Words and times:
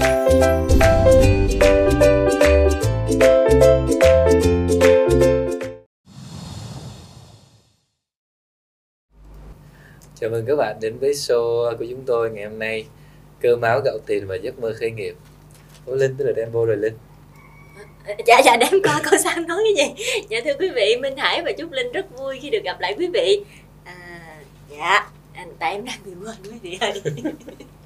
Chào 0.00 0.10
mừng 10.30 10.46
các 10.46 10.56
bạn 10.56 10.76
đến 10.80 10.98
với 10.98 11.12
show 11.12 11.76
của 11.76 11.84
chúng 11.90 12.02
tôi 12.06 12.30
ngày 12.30 12.44
hôm 12.44 12.58
nay. 12.58 12.86
Cơ 13.40 13.56
máu 13.56 13.80
gạo 13.84 13.98
tiền 14.06 14.26
và 14.26 14.36
giấc 14.36 14.58
mơ 14.58 14.74
khởi 14.80 14.90
nghiệp. 14.90 15.14
Ủa 15.86 15.94
Linh, 15.94 16.14
tức 16.18 16.24
là 16.24 16.32
đem 16.36 16.50
vô 16.52 16.66
rồi 16.66 16.76
Linh. 16.76 16.94
Dạ 18.26 18.40
dạ 18.44 18.56
đem 18.56 18.82
coi 18.84 19.00
cô 19.10 19.16
sao 19.24 19.40
nói 19.40 19.64
cái 19.76 19.86
gì? 19.86 20.04
Dạ 20.30 20.40
thưa 20.44 20.54
quý 20.58 20.68
vị 20.74 20.96
minh 21.02 21.16
hải 21.16 21.42
và 21.42 21.52
trúc 21.58 21.72
linh 21.72 21.92
rất 21.92 22.18
vui 22.18 22.38
khi 22.42 22.50
được 22.50 22.64
gặp 22.64 22.80
lại 22.80 22.94
quý 22.98 23.08
vị. 23.14 23.44
À, 23.84 23.94
dạ 24.70 25.10
anh 25.34 25.52
tại 25.58 25.72
em 25.72 25.84
đang 25.84 25.98
bị 26.04 26.12
quên 26.24 26.36
quý 26.44 26.58
vị 26.62 26.78
ơi. 26.80 27.02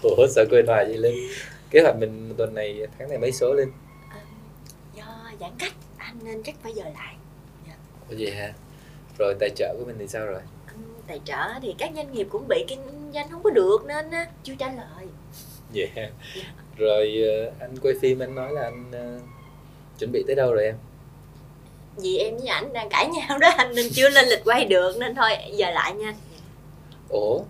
Ủa 0.16 0.26
sao 0.26 0.44
quên 0.50 0.66
hoài 0.66 0.84
vậy 0.84 0.98
Linh? 0.98 1.30
Kế 1.70 1.80
hoạch 1.80 1.96
mình 1.96 2.34
tuần 2.36 2.54
này 2.54 2.86
tháng 2.98 3.08
này 3.08 3.18
mấy 3.18 3.32
số 3.32 3.54
Linh? 3.54 3.72
À, 4.08 4.20
do 4.94 5.04
giãn 5.40 5.50
cách 5.58 5.72
anh 5.96 6.18
nên 6.24 6.42
chắc 6.42 6.54
phải 6.62 6.72
giờ 6.72 6.84
lại. 6.84 7.14
Dạ. 7.66 7.74
Ủa 8.10 8.16
gì 8.16 8.30
hả? 8.30 8.52
Rồi 9.18 9.34
tài 9.40 9.50
trợ 9.56 9.74
của 9.78 9.84
mình 9.84 9.96
thì 9.98 10.08
sao 10.08 10.26
rồi? 10.26 10.40
Tài 11.06 11.20
trợ 11.24 11.58
thì 11.62 11.74
các 11.78 11.90
doanh 11.96 12.12
nghiệp 12.12 12.26
cũng 12.30 12.48
bị 12.48 12.64
kinh 12.68 12.80
doanh 13.14 13.30
không 13.30 13.42
có 13.42 13.50
được 13.50 13.78
nên 13.86 14.06
chưa 14.44 14.54
trả 14.58 14.66
lời. 14.66 15.06
Yeah. 15.74 15.96
yeah. 15.96 16.10
rồi 16.76 17.22
ờ, 17.28 17.52
anh 17.60 17.76
quay 17.82 17.94
phim 18.00 18.18
anh 18.18 18.34
nói 18.34 18.52
là 18.52 18.62
anh 18.62 18.90
uh, 18.90 19.22
chuẩn 19.98 20.12
bị 20.12 20.24
tới 20.26 20.36
đâu 20.36 20.52
rồi 20.52 20.64
em? 20.64 20.74
Vì 21.96 22.18
em 22.18 22.36
với 22.36 22.48
ảnh 22.48 22.72
đang 22.72 22.88
cãi 22.88 23.08
nhau 23.08 23.38
đó 23.38 23.48
anh 23.56 23.74
nên 23.74 23.86
chưa 23.92 24.08
lên 24.08 24.28
lịch 24.28 24.44
quay 24.44 24.64
được 24.64 24.96
nên 24.98 25.14
thôi 25.14 25.30
giờ 25.52 25.70
lại 25.70 25.94
nha. 25.94 26.14
Ủa 27.08 27.40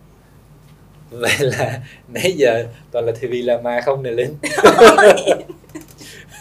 vậy 1.20 1.36
là 1.40 1.80
nãy 2.08 2.32
giờ 2.36 2.66
toàn 2.90 3.04
là 3.04 3.12
TV 3.12 3.32
là 3.44 3.60
ma 3.60 3.80
không 3.80 4.02
nè 4.02 4.10
linh 4.10 4.34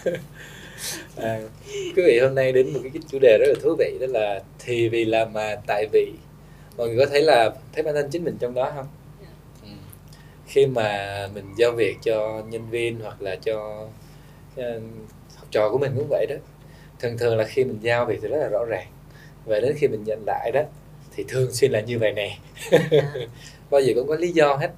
à, 1.16 1.40
quý 1.66 2.04
vị 2.06 2.20
hôm 2.20 2.36
nay 2.36 2.52
đến 2.52 2.74
một 2.74 2.80
cái 2.84 3.02
chủ 3.10 3.20
đề 3.22 3.38
rất 3.38 3.48
là 3.48 3.54
thú 3.64 3.76
vị 3.80 3.98
đó 4.02 4.08
là 4.10 4.40
thì 4.60 4.90
vì 4.90 5.06
là 5.06 5.26
mà 5.26 5.56
tại 5.68 5.88
vì 5.92 6.12
mọi 6.78 6.88
người 6.88 6.98
có 6.98 7.06
thấy 7.12 7.22
là 7.22 7.50
thấy 7.74 7.84
bản 7.84 7.94
thân 7.94 8.10
chính 8.12 8.24
mình 8.24 8.38
trong 8.40 8.54
đó 8.54 8.72
không. 8.76 8.88
Dạ. 9.22 9.28
ừ. 9.64 9.70
khi 10.48 10.66
mà 10.66 11.28
mình 11.34 11.46
giao 11.58 11.72
việc 11.72 11.98
cho 12.04 12.44
nhân 12.50 12.70
viên 12.70 13.00
hoặc 13.00 13.22
là 13.22 13.36
cho 13.36 13.88
uh, 14.60 14.84
học 15.36 15.48
trò 15.52 15.70
của 15.70 15.78
mình 15.78 15.92
cũng 15.96 16.08
vậy 16.10 16.26
đó 16.30 16.36
thường 17.00 17.18
thường 17.18 17.38
là 17.38 17.44
khi 17.44 17.64
mình 17.64 17.80
giao 17.82 18.06
việc 18.06 18.20
thì 18.22 18.28
rất 18.28 18.38
là 18.38 18.48
rõ 18.48 18.66
ràng 18.66 18.88
và 19.46 19.60
đến 19.60 19.76
khi 19.78 19.88
mình 19.88 20.04
nhận 20.04 20.24
lại 20.28 20.52
đó 20.54 20.62
thì 21.16 21.26
thường 21.28 21.52
xuyên 21.52 21.72
là 21.72 21.82
như 21.82 22.00
vậy 22.00 22.14
nè. 22.14 22.38
Dạ. 22.72 23.14
Bao 23.70 23.82
giờ 23.82 23.94
cũng 23.96 24.08
có 24.08 24.16
lý 24.16 24.32
do 24.32 24.56
hết. 24.56 24.72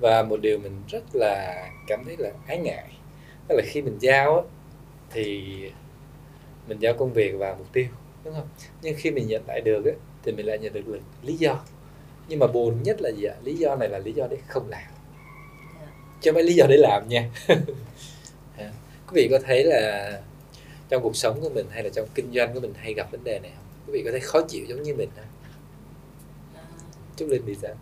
Và 0.00 0.22
một 0.22 0.40
điều 0.40 0.58
mình 0.58 0.82
rất 0.88 1.02
là 1.12 1.64
cảm 1.86 2.04
thấy 2.04 2.16
là 2.18 2.30
ái 2.46 2.58
ngại 2.58 2.84
đó 3.48 3.54
là 3.56 3.62
khi 3.66 3.82
mình 3.82 3.96
giao 4.00 4.36
á, 4.36 4.42
thì 5.10 5.42
mình 6.68 6.78
giao 6.78 6.94
công 6.94 7.12
việc 7.12 7.34
và 7.38 7.54
mục 7.58 7.66
tiêu 7.72 7.86
đúng 8.24 8.34
không? 8.34 8.48
Nhưng 8.82 8.94
khi 8.98 9.10
mình 9.10 9.26
nhận 9.26 9.42
lại 9.48 9.60
được 9.60 9.84
á, 9.84 9.92
thì 10.24 10.32
mình 10.32 10.46
lại 10.46 10.58
nhận 10.58 10.72
được 10.72 10.88
là 10.88 10.98
lý 11.22 11.34
do. 11.34 11.60
Nhưng 12.28 12.38
mà 12.38 12.46
buồn 12.46 12.82
nhất 12.82 13.00
là 13.00 13.10
gì 13.10 13.24
ạ? 13.24 13.34
Lý 13.44 13.54
do 13.54 13.76
này 13.76 13.88
là 13.88 13.98
lý 13.98 14.12
do 14.12 14.26
để 14.30 14.36
không 14.48 14.68
làm. 14.68 14.82
Dạ. 15.80 15.86
chứ 16.20 16.32
phải 16.34 16.42
lý 16.42 16.54
do 16.54 16.66
để 16.68 16.76
làm 16.76 17.08
nha. 17.08 17.30
Quý 19.08 19.14
vị 19.14 19.28
có 19.30 19.38
thấy 19.46 19.64
là 19.64 20.12
trong 20.88 21.02
cuộc 21.02 21.16
sống 21.16 21.40
của 21.40 21.48
mình 21.48 21.66
hay 21.70 21.82
là 21.82 21.90
trong 21.94 22.08
kinh 22.14 22.32
doanh 22.32 22.54
của 22.54 22.60
mình 22.60 22.72
hay 22.76 22.94
gặp 22.94 23.10
vấn 23.10 23.24
đề 23.24 23.38
này 23.38 23.52
không? 23.56 23.64
Quý 23.86 23.92
vị 23.92 24.02
có 24.04 24.10
thấy 24.10 24.20
khó 24.20 24.40
chịu 24.48 24.64
giống 24.68 24.82
như 24.82 24.94
mình 24.94 25.08
không? 25.16 25.24
à. 25.24 25.37
Chúc 27.18 27.28
linh 27.28 27.42
thì 27.46 27.54
sao 27.62 27.74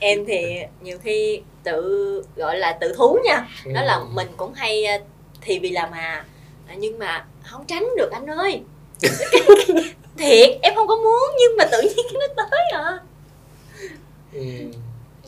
em 0.00 0.24
thì 0.26 0.62
nhiều 0.82 0.98
khi 1.02 1.40
tự 1.62 2.22
gọi 2.36 2.58
là 2.58 2.72
tự 2.72 2.94
thú 2.96 3.18
nha. 3.24 3.48
Đó 3.74 3.82
là 3.82 3.94
ừ. 3.94 4.06
mình 4.12 4.28
cũng 4.36 4.52
hay 4.52 4.84
ờ, 4.84 4.98
thì 5.40 5.58
vì 5.58 5.70
làm 5.70 5.90
mà. 5.90 6.24
Nhưng 6.76 6.98
mà 6.98 7.24
không 7.42 7.64
tránh 7.66 7.88
được 7.96 8.10
anh 8.12 8.26
ơi. 8.26 8.60
Thiệt 10.18 10.50
em 10.62 10.74
không 10.74 10.86
có 10.86 10.96
muốn 10.96 11.30
nhưng 11.38 11.56
mà 11.56 11.64
tự 11.72 11.80
nhiên 11.82 12.06
nó 12.14 12.26
tới 12.36 12.70
à. 12.72 12.98
Ừ. 14.32 14.40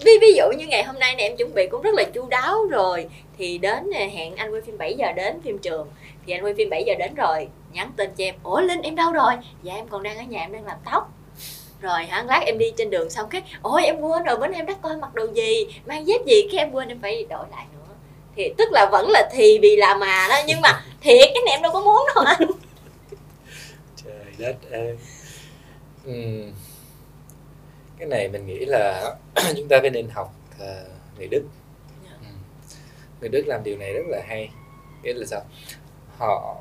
ví, 0.05 0.13
ví 0.21 0.33
dụ 0.37 0.45
như 0.59 0.67
ngày 0.67 0.85
hôm 0.85 0.99
nay 0.99 1.15
này 1.15 1.29
em 1.29 1.37
chuẩn 1.37 1.55
bị 1.55 1.67
cũng 1.71 1.83
rất 1.83 1.95
là 1.95 2.05
chu 2.05 2.27
đáo 2.27 2.65
rồi. 2.65 3.07
Thì 3.39 3.59
đến 3.59 3.93
hẹn 3.93 4.37
anh 4.37 4.53
quay 4.53 4.63
phim 4.63 4.79
7 4.79 4.95
giờ 4.95 5.13
đến 5.13 5.41
phim 5.45 5.59
trường. 5.59 5.89
Thì 6.27 6.33
anh 6.33 6.45
quay 6.45 6.55
phim 6.55 6.71
7 6.71 6.85
giờ 6.87 6.95
đến 6.99 7.15
rồi 7.15 7.49
nhắn 7.73 7.93
tin 7.97 8.11
cho 8.17 8.25
em 8.25 8.35
ủa 8.43 8.61
linh 8.61 8.83
em 8.83 8.95
đâu 8.95 9.13
rồi? 9.13 9.35
Dạ 9.63 9.75
em 9.75 9.89
còn 9.89 10.03
đang 10.03 10.19
ở 10.19 10.23
nhà 10.23 10.41
em 10.41 10.53
đang 10.53 10.65
làm 10.65 10.79
tóc 10.85 11.16
rồi 11.81 12.05
hả? 12.05 12.23
Lát 12.23 12.41
em 12.47 12.59
đi 12.59 12.73
trên 12.77 12.91
đường 12.91 13.11
xong 13.11 13.29
cái 13.31 13.43
ôi 13.63 13.85
em 13.85 14.01
quên 14.01 14.23
rồi 14.23 14.37
bữa 14.37 14.47
nay 14.47 14.57
em 14.57 14.67
đã 14.67 14.75
coi 14.83 14.97
mặc 14.97 15.15
đồ 15.15 15.27
gì? 15.35 15.67
Mang 15.87 16.07
dép 16.07 16.27
gì? 16.27 16.49
Cái 16.53 16.59
em 16.59 16.73
quên 16.73 16.89
em 16.89 16.99
phải 17.03 17.27
đổi 17.31 17.47
lại 17.51 17.67
nữa. 17.73 17.95
Thì 18.37 18.55
tức 18.59 18.69
là 18.73 18.89
vẫn 18.93 19.11
là 19.11 19.29
thì 19.33 19.59
vì 19.63 19.77
là 19.77 19.95
mà 19.95 20.27
đó 20.29 20.37
nhưng 20.47 20.61
mà 20.61 20.85
thiệt 21.01 21.31
cái 21.35 21.43
này 21.47 21.55
em 21.55 21.63
đâu 21.63 21.73
có 21.73 21.81
muốn 21.81 22.07
đâu 22.15 22.25
anh 22.25 22.41
đất 24.39 24.57
ơi. 24.71 24.97
Uhm. 26.09 26.53
cái 27.99 28.09
này 28.09 28.29
mình 28.29 28.47
nghĩ 28.47 28.65
là 28.65 29.15
chúng 29.57 29.69
ta 29.69 29.79
phải 29.81 29.91
nên 29.91 30.09
học 30.09 30.35
uh, 30.55 30.89
người 31.19 31.29
đức. 31.29 31.43
Yeah. 32.05 32.21
Dạ. 32.23 32.29
người 33.21 33.29
đức 33.29 33.45
làm 33.47 33.65
điều 33.65 33.77
này 33.77 33.93
rất 33.93 34.03
là 34.07 34.23
hay. 34.29 34.51
Nghĩa 35.03 35.13
là 35.15 35.27
sao? 35.27 35.41
Họ 36.19 36.57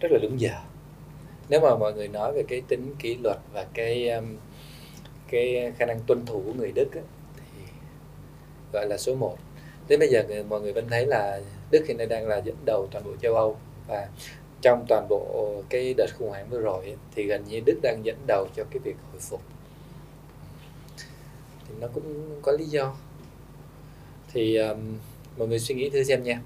rất 0.00 0.08
là 0.12 0.18
đúng 0.22 0.40
giờ 0.40 0.52
nếu 1.48 1.60
mà 1.60 1.76
mọi 1.76 1.94
người 1.94 2.08
nói 2.08 2.32
về 2.32 2.42
cái 2.48 2.62
tính 2.68 2.94
kỷ 2.98 3.16
luật 3.22 3.38
và 3.52 3.66
cái 3.74 4.08
um, 4.08 4.36
cái 5.28 5.72
khả 5.78 5.86
năng 5.86 6.00
tuân 6.06 6.26
thủ 6.26 6.42
của 6.46 6.52
người 6.52 6.72
đức 6.72 6.94
ấy, 6.94 7.04
thì 7.36 7.62
gọi 8.72 8.86
là 8.86 8.96
số 8.96 9.14
1 9.14 9.38
đến 9.88 10.00
bây 10.00 10.08
giờ 10.08 10.24
người, 10.28 10.44
mọi 10.44 10.60
người 10.60 10.72
vẫn 10.72 10.88
thấy 10.88 11.06
là 11.06 11.40
Đức 11.70 11.84
hiện 11.88 11.98
nay 11.98 12.06
đang 12.06 12.28
là 12.28 12.36
dẫn 12.36 12.56
đầu 12.64 12.88
toàn 12.90 13.04
bộ 13.04 13.10
châu 13.22 13.34
Âu. 13.34 13.56
Và 13.88 14.08
trong 14.62 14.84
toàn 14.88 15.06
bộ 15.08 15.52
cái 15.68 15.94
đợt 15.96 16.06
khủng 16.18 16.28
hoảng 16.28 16.46
vừa 16.50 16.60
rồi 16.60 16.96
thì 17.14 17.24
gần 17.26 17.44
như 17.48 17.60
Đức 17.66 17.78
đang 17.82 18.00
dẫn 18.04 18.16
đầu 18.26 18.48
cho 18.56 18.64
cái 18.70 18.78
việc 18.84 18.96
hồi 19.12 19.20
phục. 19.20 19.40
Thì 21.68 21.74
nó 21.80 21.88
cũng 21.94 22.40
có 22.42 22.52
lý 22.52 22.64
do. 22.64 22.96
Thì 24.32 24.56
um, 24.56 24.98
mọi 25.38 25.48
người 25.48 25.58
suy 25.58 25.74
nghĩ 25.74 25.90
thử 25.90 26.04
xem 26.04 26.22
nha. 26.22 26.40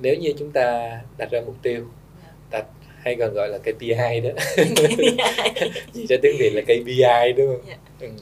Nếu 0.00 0.16
như 0.16 0.32
chúng 0.38 0.52
ta 0.52 1.00
đặt 1.18 1.28
ra 1.30 1.40
mục 1.46 1.56
tiêu 1.62 1.86
hay 3.06 3.16
còn 3.16 3.34
gọi 3.34 3.48
là 3.48 3.58
KPI 3.58 4.20
đó 4.20 4.30
chỉ 5.92 6.06
cho 6.08 6.16
tiếng 6.22 6.36
Việt 6.38 6.50
là 6.50 6.62
KPI 6.62 7.32
đúng 7.36 7.46
không 7.46 7.66
yeah. 7.66 7.80
Dạ. 8.00 8.06
ừ. 8.06 8.12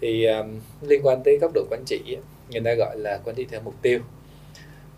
thì 0.00 0.24
um, 0.24 0.60
liên 0.82 1.00
quan 1.06 1.22
tới 1.24 1.38
góc 1.40 1.50
độ 1.54 1.64
quản 1.70 1.84
trị 1.86 2.16
người 2.50 2.60
ta 2.64 2.74
gọi 2.74 2.98
là 2.98 3.20
quản 3.24 3.36
trị 3.36 3.46
theo 3.50 3.60
mục 3.64 3.74
tiêu 3.82 4.00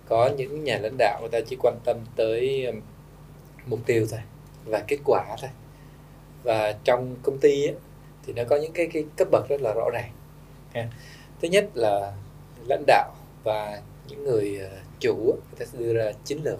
có 0.08 0.30
những 0.36 0.64
nhà 0.64 0.78
lãnh 0.78 0.94
đạo 0.98 1.18
người 1.20 1.30
ta 1.32 1.40
chỉ 1.48 1.56
quan 1.62 1.74
tâm 1.84 1.96
tới 2.16 2.66
um, 2.66 2.80
mục 3.66 3.80
tiêu 3.86 4.06
thôi 4.10 4.20
và 4.64 4.84
kết 4.88 4.98
quả 5.04 5.36
thôi 5.40 5.50
và 6.42 6.74
trong 6.84 7.16
công 7.22 7.38
ty 7.38 7.66
ấy, 7.66 7.74
thì 8.26 8.32
nó 8.32 8.42
có 8.48 8.56
những 8.56 8.72
cái, 8.72 8.88
cái 8.92 9.04
cấp 9.16 9.28
bậc 9.30 9.48
rất 9.48 9.60
là 9.60 9.72
rõ 9.74 9.90
ràng 9.92 10.10
thứ 11.42 11.48
nhất 11.48 11.70
là 11.74 12.12
lãnh 12.68 12.84
đạo 12.86 13.14
và 13.44 13.82
những 14.08 14.24
người 14.24 14.58
ờ, 14.58 14.70
chủ 15.00 15.16
người 15.16 15.58
ta 15.58 15.64
sẽ 15.72 15.78
đưa 15.78 15.94
ra 15.94 16.12
chiến 16.24 16.38
lược 16.44 16.58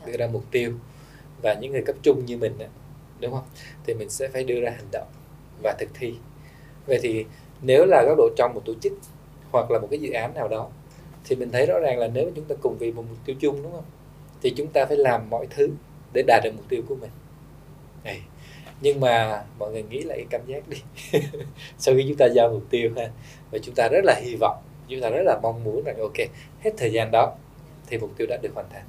dạ. 0.00 0.06
đưa 0.06 0.16
ra 0.16 0.26
mục 0.26 0.44
tiêu 0.50 0.72
và 1.44 1.54
những 1.54 1.72
người 1.72 1.82
cấp 1.82 1.96
trung 2.02 2.26
như 2.26 2.36
mình 2.36 2.52
đúng 3.20 3.32
không? 3.32 3.44
Thì 3.86 3.94
mình 3.94 4.10
sẽ 4.10 4.28
phải 4.28 4.44
đưa 4.44 4.60
ra 4.60 4.70
hành 4.70 4.88
động 4.92 5.06
và 5.62 5.74
thực 5.78 5.88
thi. 5.94 6.14
Vậy 6.86 6.98
thì 7.02 7.24
nếu 7.62 7.86
là 7.86 8.02
góc 8.06 8.18
độ 8.18 8.28
trong 8.36 8.54
một 8.54 8.62
tổ 8.64 8.72
chức 8.82 8.92
hoặc 9.50 9.70
là 9.70 9.78
một 9.78 9.88
cái 9.90 10.00
dự 10.00 10.12
án 10.12 10.34
nào 10.34 10.48
đó, 10.48 10.68
thì 11.24 11.36
mình 11.36 11.50
thấy 11.52 11.66
rõ 11.66 11.78
ràng 11.78 11.98
là 11.98 12.08
nếu 12.08 12.30
chúng 12.34 12.44
ta 12.44 12.54
cùng 12.62 12.76
vì 12.78 12.92
một 12.92 13.04
mục 13.08 13.18
tiêu 13.24 13.36
chung, 13.40 13.62
đúng 13.62 13.72
không? 13.72 13.84
Thì 14.42 14.54
chúng 14.56 14.66
ta 14.66 14.86
phải 14.86 14.96
làm 14.96 15.30
mọi 15.30 15.46
thứ 15.50 15.70
để 16.12 16.22
đạt 16.26 16.44
được 16.44 16.50
mục 16.56 16.64
tiêu 16.68 16.82
của 16.88 16.94
mình. 16.94 17.10
Này, 18.04 18.20
nhưng 18.80 19.00
mà 19.00 19.44
mọi 19.58 19.72
người 19.72 19.82
nghĩ 19.82 20.02
lại 20.02 20.18
cái 20.18 20.26
cảm 20.30 20.40
giác 20.46 20.68
đi. 20.68 20.78
Sau 21.78 21.94
khi 21.94 22.04
chúng 22.08 22.16
ta 22.16 22.26
giao 22.26 22.48
mục 22.48 22.62
tiêu 22.70 22.90
ha, 22.96 23.10
và 23.50 23.58
chúng 23.58 23.74
ta 23.74 23.88
rất 23.88 24.04
là 24.04 24.20
hy 24.22 24.36
vọng, 24.40 24.56
chúng 24.88 25.00
ta 25.00 25.10
rất 25.10 25.22
là 25.24 25.38
mong 25.42 25.64
muốn 25.64 25.84
rằng, 25.84 25.96
ok, 25.98 26.16
hết 26.60 26.70
thời 26.76 26.92
gian 26.92 27.10
đó 27.10 27.32
thì 27.86 27.98
mục 27.98 28.10
tiêu 28.16 28.26
đã 28.30 28.36
được 28.42 28.54
hoàn 28.54 28.66
thành. 28.72 28.84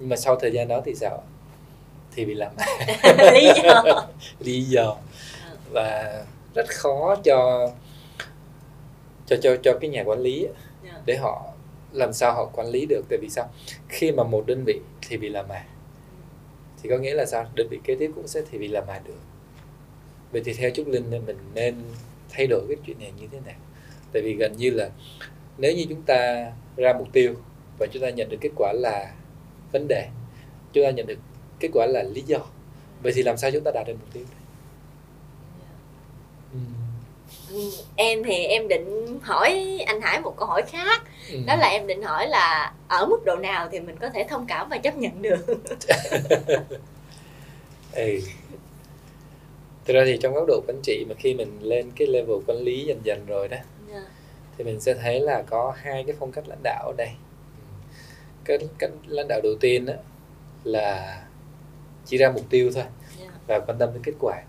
Nhưng 0.00 0.08
mà 0.08 0.16
sau 0.16 0.36
thời 0.36 0.52
gian 0.52 0.68
đó 0.68 0.80
thì 0.84 0.94
sao 0.94 1.22
thì 2.14 2.24
bị 2.24 2.34
làm 2.34 2.52
lý 3.32 3.50
do. 3.64 3.84
Lý 4.40 4.62
do. 4.62 4.96
Và 5.72 6.22
rất 6.54 6.66
khó 6.68 7.16
cho 7.24 7.70
cho 9.26 9.36
cho 9.42 9.56
cho 9.62 9.78
cái 9.80 9.90
nhà 9.90 10.02
quản 10.06 10.20
lý 10.20 10.46
dạ. 10.84 11.00
để 11.06 11.16
họ 11.16 11.52
làm 11.92 12.12
sao 12.12 12.32
họ 12.32 12.46
quản 12.46 12.68
lý 12.68 12.86
được. 12.86 13.02
Tại 13.10 13.18
vì 13.22 13.28
sao? 13.28 13.50
Khi 13.88 14.12
mà 14.12 14.24
một 14.24 14.46
đơn 14.46 14.64
vị 14.66 14.80
thì 15.08 15.16
bị 15.16 15.28
làm 15.28 15.48
mà 15.48 15.64
thì 16.82 16.90
có 16.90 16.98
nghĩa 16.98 17.14
là 17.14 17.26
sao? 17.26 17.46
Đơn 17.54 17.68
vị 17.70 17.78
kế 17.84 17.94
tiếp 17.94 18.10
cũng 18.14 18.28
sẽ 18.28 18.40
thì 18.50 18.58
vì 18.58 18.68
làm 18.68 18.84
mà 18.86 19.00
được. 19.04 19.20
Vậy 20.32 20.42
thì 20.44 20.52
theo 20.52 20.70
trúc 20.70 20.88
linh 20.88 21.10
mình 21.10 21.36
nên 21.54 21.74
thay 22.30 22.46
đổi 22.46 22.62
cái 22.68 22.76
chuyện 22.86 22.98
này 22.98 23.12
như 23.20 23.26
thế 23.32 23.38
nào? 23.46 23.56
Tại 24.12 24.22
vì 24.22 24.34
gần 24.34 24.56
như 24.56 24.70
là 24.70 24.90
nếu 25.58 25.72
như 25.76 25.86
chúng 25.88 26.02
ta 26.02 26.52
ra 26.76 26.92
mục 26.92 27.08
tiêu 27.12 27.34
và 27.78 27.86
chúng 27.92 28.02
ta 28.02 28.10
nhận 28.10 28.28
được 28.28 28.38
kết 28.40 28.50
quả 28.56 28.72
là 28.72 29.14
vấn 29.72 29.88
đề 29.88 30.08
chúng 30.72 30.84
ta 30.84 30.90
nhận 30.90 31.06
được 31.06 31.18
kết 31.60 31.68
quả 31.72 31.86
là 31.86 32.02
lý 32.02 32.22
do 32.26 32.38
vậy 33.02 33.12
thì 33.16 33.22
làm 33.22 33.36
sao 33.36 33.50
chúng 33.50 33.64
ta 33.64 33.70
đạt 33.74 33.86
được 33.86 33.94
mục 34.00 34.12
tiêu 34.12 34.24
này? 34.30 34.38
em 37.96 38.22
thì 38.24 38.34
em 38.44 38.68
định 38.68 39.18
hỏi 39.22 39.78
anh 39.86 40.00
Hải 40.00 40.20
một 40.20 40.34
câu 40.36 40.48
hỏi 40.48 40.62
khác 40.62 41.02
ừ. 41.32 41.38
đó 41.46 41.56
là 41.56 41.68
em 41.68 41.86
định 41.86 42.02
hỏi 42.02 42.28
là 42.28 42.72
ở 42.88 43.06
mức 43.06 43.24
độ 43.24 43.36
nào 43.36 43.68
thì 43.72 43.80
mình 43.80 43.96
có 44.00 44.08
thể 44.08 44.26
thông 44.28 44.46
cảm 44.46 44.68
và 44.68 44.78
chấp 44.78 44.96
nhận 44.96 45.22
được 45.22 45.46
ừ. 47.92 48.20
thực 49.84 49.94
ra 49.94 50.02
thì 50.06 50.18
trong 50.22 50.34
góc 50.34 50.44
độ 50.48 50.60
quản 50.68 50.80
trị 50.82 51.04
mà 51.08 51.14
khi 51.18 51.34
mình 51.34 51.58
lên 51.62 51.90
cái 51.96 52.08
level 52.08 52.36
quản 52.46 52.58
lý 52.58 52.84
dần 52.84 53.00
dần 53.04 53.26
rồi 53.26 53.48
đó 53.48 53.56
yeah. 53.56 53.66
Dạ. 53.92 54.02
thì 54.58 54.64
mình 54.64 54.80
sẽ 54.80 54.94
thấy 54.94 55.20
là 55.20 55.42
có 55.42 55.74
hai 55.76 56.04
cái 56.06 56.16
phong 56.18 56.32
cách 56.32 56.48
lãnh 56.48 56.62
đạo 56.62 56.86
ở 56.86 56.92
đây 56.96 57.10
cái 58.44 58.58
cách 58.78 58.90
lãnh 59.06 59.28
đạo 59.28 59.40
đầu 59.42 59.54
tiên 59.60 59.86
đó 59.86 59.94
là 60.64 61.22
chỉ 62.08 62.16
ra 62.16 62.30
mục 62.30 62.44
tiêu 62.50 62.70
thôi 62.74 62.82
yeah. 62.82 62.92
Dạ. 63.18 63.30
và 63.46 63.60
quan 63.66 63.78
tâm 63.78 63.90
đến 63.92 64.02
kết 64.02 64.14
quả 64.20 64.42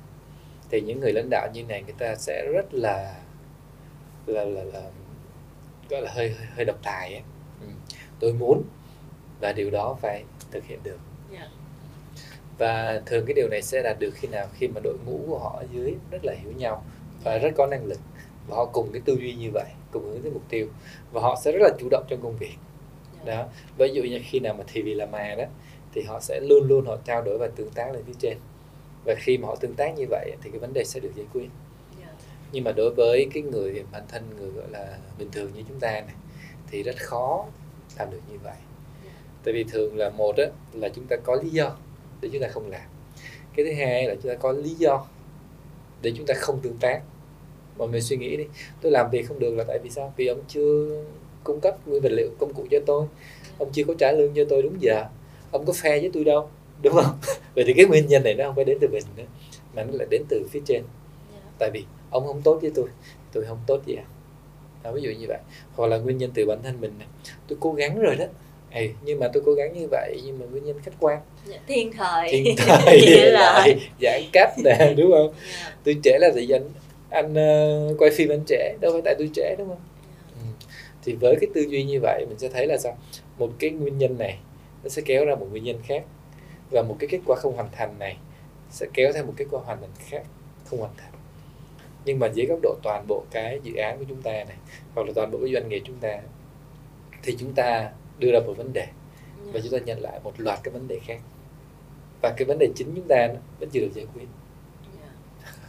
thì 0.70 0.82
những 0.82 1.00
người 1.00 1.14
lãnh 1.14 1.30
đạo 1.30 1.48
như 1.54 1.64
này 1.64 1.84
người 1.84 1.96
ta 1.98 2.16
sẽ 2.16 2.48
rất 2.54 2.74
là 2.74 3.16
là 4.26 4.46
là, 4.46 4.64
là 4.64 4.82
gọi 5.90 6.02
là 6.02 6.12
hơi 6.12 6.30
hơi, 6.30 6.48
hơi 6.56 6.66
độc 6.66 6.80
tài 6.84 7.14
ấy. 7.14 7.24
Ừ. 7.62 7.68
tôi 8.20 8.34
muốn 8.34 8.64
và 9.40 9.54
điều 9.54 9.72
đó 9.72 9.98
phải 10.02 10.24
thực 10.52 10.66
hiện 10.66 10.80
được 10.84 10.98
yeah. 11.32 11.44
Dạ. 11.44 11.50
và 12.58 13.02
thường 13.06 13.26
cái 13.26 13.34
điều 13.34 13.48
này 13.48 13.62
sẽ 13.62 13.82
đạt 13.84 14.00
được 14.00 14.12
khi 14.16 14.28
nào 14.28 14.48
khi 14.54 14.68
mà 14.68 14.82
đội 14.84 14.98
ngũ 15.06 15.20
của 15.28 15.40
họ 15.40 15.58
ở 15.60 15.66
dưới 15.72 15.96
rất 16.12 16.26
là 16.26 16.34
hiểu 16.34 16.52
nhau 16.58 16.84
và 17.24 17.38
rất 17.38 17.50
có 17.58 17.68
năng 17.68 17.86
lực 17.86 18.00
và 18.48 18.56
họ 18.56 18.66
cùng 18.66 18.90
cái 18.92 19.02
tư 19.06 19.18
duy 19.20 19.34
như 19.34 19.50
vậy 19.54 19.70
cùng 19.92 20.04
hướng 20.04 20.22
tới 20.22 20.32
mục 20.32 20.44
tiêu 20.50 20.68
và 21.12 21.22
họ 21.22 21.40
sẽ 21.44 21.52
rất 21.52 21.60
là 21.62 21.70
chủ 21.80 21.88
động 21.92 22.04
trong 22.08 22.22
công 22.22 22.38
việc 22.38 22.56
yeah. 23.16 23.28
Dạ. 23.28 23.36
đó 23.36 23.48
ví 23.78 23.94
dụ 23.94 24.04
như 24.04 24.22
khi 24.24 24.40
nào 24.40 24.54
mà 24.54 24.64
thì 24.68 24.82
vì 24.82 24.94
là 24.94 25.06
mà 25.06 25.36
đó 25.38 25.46
thì 25.94 26.02
họ 26.02 26.20
sẽ 26.20 26.40
luôn 26.40 26.68
luôn 26.68 26.86
họ 26.86 26.98
trao 27.06 27.22
đổi 27.22 27.38
và 27.38 27.48
tương 27.48 27.70
tác 27.70 27.94
lên 27.94 28.04
phía 28.08 28.14
trên. 28.20 28.38
Và 29.06 29.16
khi 29.18 29.38
mà 29.38 29.48
họ 29.48 29.56
tương 29.56 29.74
tác 29.74 29.98
như 29.98 30.06
vậy 30.10 30.32
thì 30.44 30.50
cái 30.50 30.60
vấn 30.60 30.74
đề 30.74 30.84
sẽ 30.84 31.00
được 31.00 31.12
giải 31.16 31.26
quyết. 31.34 31.50
Yeah. 32.00 32.14
nhưng 32.52 32.64
mà 32.64 32.72
đối 32.72 32.94
với 32.98 33.28
cái 33.34 33.44
người 33.44 33.84
bản 33.92 34.04
thân 34.08 34.24
người 34.40 34.50
gọi 34.50 34.66
là 34.72 34.98
bình 35.20 35.30
thường 35.32 35.52
như 35.56 35.64
chúng 35.68 35.80
ta 35.80 35.92
này 35.92 36.16
thì 36.72 36.84
rất 36.84 36.96
khó 36.98 37.46
làm 38.00 38.12
được 38.12 38.22
như 38.32 38.38
vậy. 38.44 38.56
Yeah. 39.04 39.16
tại 39.44 39.54
vì 39.54 39.64
thường 39.64 39.98
là 39.98 40.10
một 40.10 40.38
á, 40.38 40.46
là 40.74 40.90
chúng 40.90 41.06
ta 41.06 41.16
có 41.16 41.36
lý 41.36 41.50
do 41.50 41.76
để 42.22 42.30
chúng 42.34 42.42
ta 42.42 42.48
không 42.48 42.70
làm. 42.70 42.90
Cái 43.56 43.66
thứ 43.66 43.74
hai 43.74 44.08
là 44.08 44.16
chúng 44.24 44.32
ta 44.32 44.38
có 44.38 44.52
lý 44.52 44.70
do 44.70 45.06
để 46.02 46.14
chúng 46.18 46.26
ta 46.26 46.34
không 46.34 46.60
tương 46.62 46.78
tác. 46.78 47.02
Mọi 47.78 47.88
người 47.88 48.02
suy 48.02 48.18
nghĩ 48.18 48.38
đi 48.38 48.48
tôi 48.82 48.92
làm 48.92 49.10
việc 49.12 49.28
không 49.28 49.40
được 49.40 49.56
là 49.56 49.64
tại 49.68 49.80
vì 49.84 49.90
sao? 49.90 50.14
Vì 50.18 50.28
ông 50.28 50.42
chưa 50.48 51.04
cung 51.44 51.60
cấp 51.60 51.88
nguyên 51.88 52.02
vật 52.02 52.12
liệu 52.12 52.30
công 52.40 52.54
cụ 52.54 52.66
cho 52.72 52.80
tôi. 52.86 53.06
Ông 53.58 53.70
chưa 53.74 53.84
có 53.84 53.94
trả 54.00 54.12
lương 54.12 54.34
cho 54.34 54.46
tôi 54.50 54.62
đúng 54.62 54.82
giờ 54.82 55.06
ông 55.52 55.66
có 55.66 55.74
phe 55.74 56.00
với 56.00 56.10
tôi 56.14 56.24
đâu 56.24 56.50
đúng 56.82 56.94
không 56.94 57.18
vậy 57.56 57.64
thì 57.68 57.74
cái 57.74 57.86
nguyên 57.86 58.08
nhân 58.08 58.24
này 58.24 58.34
nó 58.34 58.46
không 58.46 58.56
phải 58.56 58.66
đến 58.66 58.78
từ 58.82 58.88
mình 58.88 59.04
nữa 59.18 59.24
mà 59.76 59.84
nó 59.84 59.92
lại 59.94 60.08
đến 60.12 60.24
từ 60.30 60.48
phía 60.52 60.62
trên 60.66 60.78
yeah. 60.78 60.88
Dạ. 61.34 61.52
tại 61.60 61.72
vì 61.74 61.84
ông 62.10 62.28
không 62.28 62.42
tốt 62.42 62.60
với 62.62 62.72
tôi 62.76 62.88
tôi 63.32 63.46
không 63.46 63.60
tốt 63.68 63.82
với 63.86 63.96
ông 63.96 64.06
đó, 64.84 64.92
ví 64.92 65.02
dụ 65.02 65.10
như 65.10 65.26
vậy 65.28 65.38
hoặc 65.76 65.88
là 65.88 65.98
nguyên 65.98 66.18
nhân 66.18 66.32
từ 66.34 66.46
bản 66.46 66.60
thân 66.64 66.82
mình 66.82 66.94
này 67.00 67.08
tôi 67.48 67.58
cố 67.62 67.74
gắng 67.74 68.00
rồi 68.00 68.16
đó 68.16 68.26
Ê, 68.72 68.90
nhưng 69.06 69.20
mà 69.20 69.28
tôi 69.34 69.44
cố 69.46 69.54
gắng 69.54 69.74
như 69.74 69.88
vậy 69.92 70.22
nhưng 70.26 70.40
mà 70.40 70.46
nguyên 70.52 70.66
nhân 70.66 70.80
khách 70.84 70.92
quan 71.00 71.20
dạ, 71.46 71.58
thiên 71.68 71.92
thời 71.92 72.30
thiên 72.32 72.56
thời 72.68 73.32
lại 73.32 73.80
giãn 74.02 74.22
cách 74.34 74.54
nè 74.64 74.94
đúng 74.98 75.12
không 75.12 75.20
yeah. 75.20 75.34
Dạ. 75.64 75.78
tôi 75.84 75.96
trễ 76.04 76.18
là 76.20 76.30
tại 76.36 76.46
vì 76.48 76.56
anh 76.56 76.70
anh 77.10 77.32
uh, 77.92 78.02
quay 78.02 78.12
phim 78.12 78.30
anh 78.30 78.44
trễ 78.48 78.74
đâu 78.82 78.92
phải 78.92 79.02
tại 79.06 79.16
tôi 79.20 79.30
trễ 79.36 79.56
đúng 79.58 79.68
không 79.68 79.78
yeah. 79.78 80.60
ừ. 80.62 80.66
thì 81.04 81.14
với 81.14 81.36
cái 81.42 81.50
tư 81.56 81.62
duy 81.62 81.84
như 81.84 82.00
vậy 82.02 82.26
mình 82.30 82.40
sẽ 82.40 82.50
thấy 82.50 82.68
là 82.68 82.78
sao 82.78 82.98
một 83.38 83.50
cái 83.60 83.70
nguyên 83.70 83.98
nhân 83.98 84.18
này 84.18 84.38
nó 84.84 84.90
sẽ 84.90 85.02
kéo 85.06 85.26
ra 85.26 85.36
một 85.36 85.48
nguyên 85.52 85.64
nhân 85.64 85.80
khác 85.84 86.04
và 86.72 86.82
một 86.82 86.96
cái 87.00 87.08
kết 87.12 87.20
quả 87.26 87.36
không 87.40 87.56
hoàn 87.56 87.70
thành 87.72 88.00
này 88.00 88.18
sẽ 88.70 88.86
kéo 88.94 89.12
theo 89.14 89.26
một 89.26 89.34
kết 89.38 89.46
quả 89.52 89.62
hoàn 89.66 89.82
thành 89.82 89.90
khác 90.00 90.24
không 90.66 90.80
hoàn 90.80 90.96
thành 90.98 91.12
nhưng 92.06 92.20
mà 92.20 92.28
dưới 92.28 92.46
góc 92.46 92.60
độ 92.62 92.76
toàn 92.84 93.06
bộ 93.08 93.24
cái 93.32 93.60
dự 93.64 93.76
án 93.76 93.98
của 93.98 94.06
chúng 94.10 94.22
ta 94.22 94.32
này 94.32 94.58
hoặc 94.96 95.08
là 95.08 95.14
toàn 95.16 95.32
bộ 95.32 95.38
cái 95.42 95.54
doanh 95.54 95.70
nghiệp 95.70 95.82
chúng 95.86 96.00
ta 96.00 96.20
thì 97.24 97.36
chúng 97.40 97.54
ta 97.54 97.92
đưa 98.20 98.32
ra 98.32 98.40
một 98.40 98.54
vấn 98.58 98.74
đề 98.74 98.88
và 99.36 99.52
dạ. 99.54 99.60
chúng 99.64 99.80
ta 99.80 99.86
nhận 99.86 100.02
lại 100.02 100.20
một 100.24 100.34
loạt 100.38 100.60
cái 100.64 100.72
vấn 100.72 100.88
đề 100.88 101.00
khác 101.06 101.20
và 102.22 102.34
cái 102.38 102.46
vấn 102.46 102.58
đề 102.60 102.68
chính 102.76 102.94
chúng 102.96 103.08
ta 103.08 103.28
nó 103.28 103.40
vẫn 103.60 103.70
chưa 103.70 103.80
được 103.80 103.92
giải 103.96 104.06
quyết. 104.14 104.26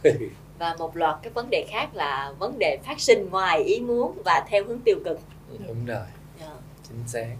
Dạ. 0.03 0.11
và 0.59 0.75
một 0.79 0.97
loạt 0.97 1.19
cái 1.23 1.33
vấn 1.33 1.49
đề 1.49 1.65
khác 1.69 1.95
là 1.95 2.33
vấn 2.39 2.59
đề 2.59 2.77
phát 2.85 2.99
sinh 2.99 3.29
ngoài 3.29 3.63
ý 3.63 3.79
muốn 3.79 4.21
và 4.25 4.45
theo 4.49 4.65
hướng 4.65 4.79
tiêu 4.79 4.99
cực 5.05 5.19
đúng 5.67 5.85
rồi 5.85 5.97
yeah. 5.97 6.09
Dạ. 6.39 6.55
chính 6.87 7.07
xác 7.07 7.35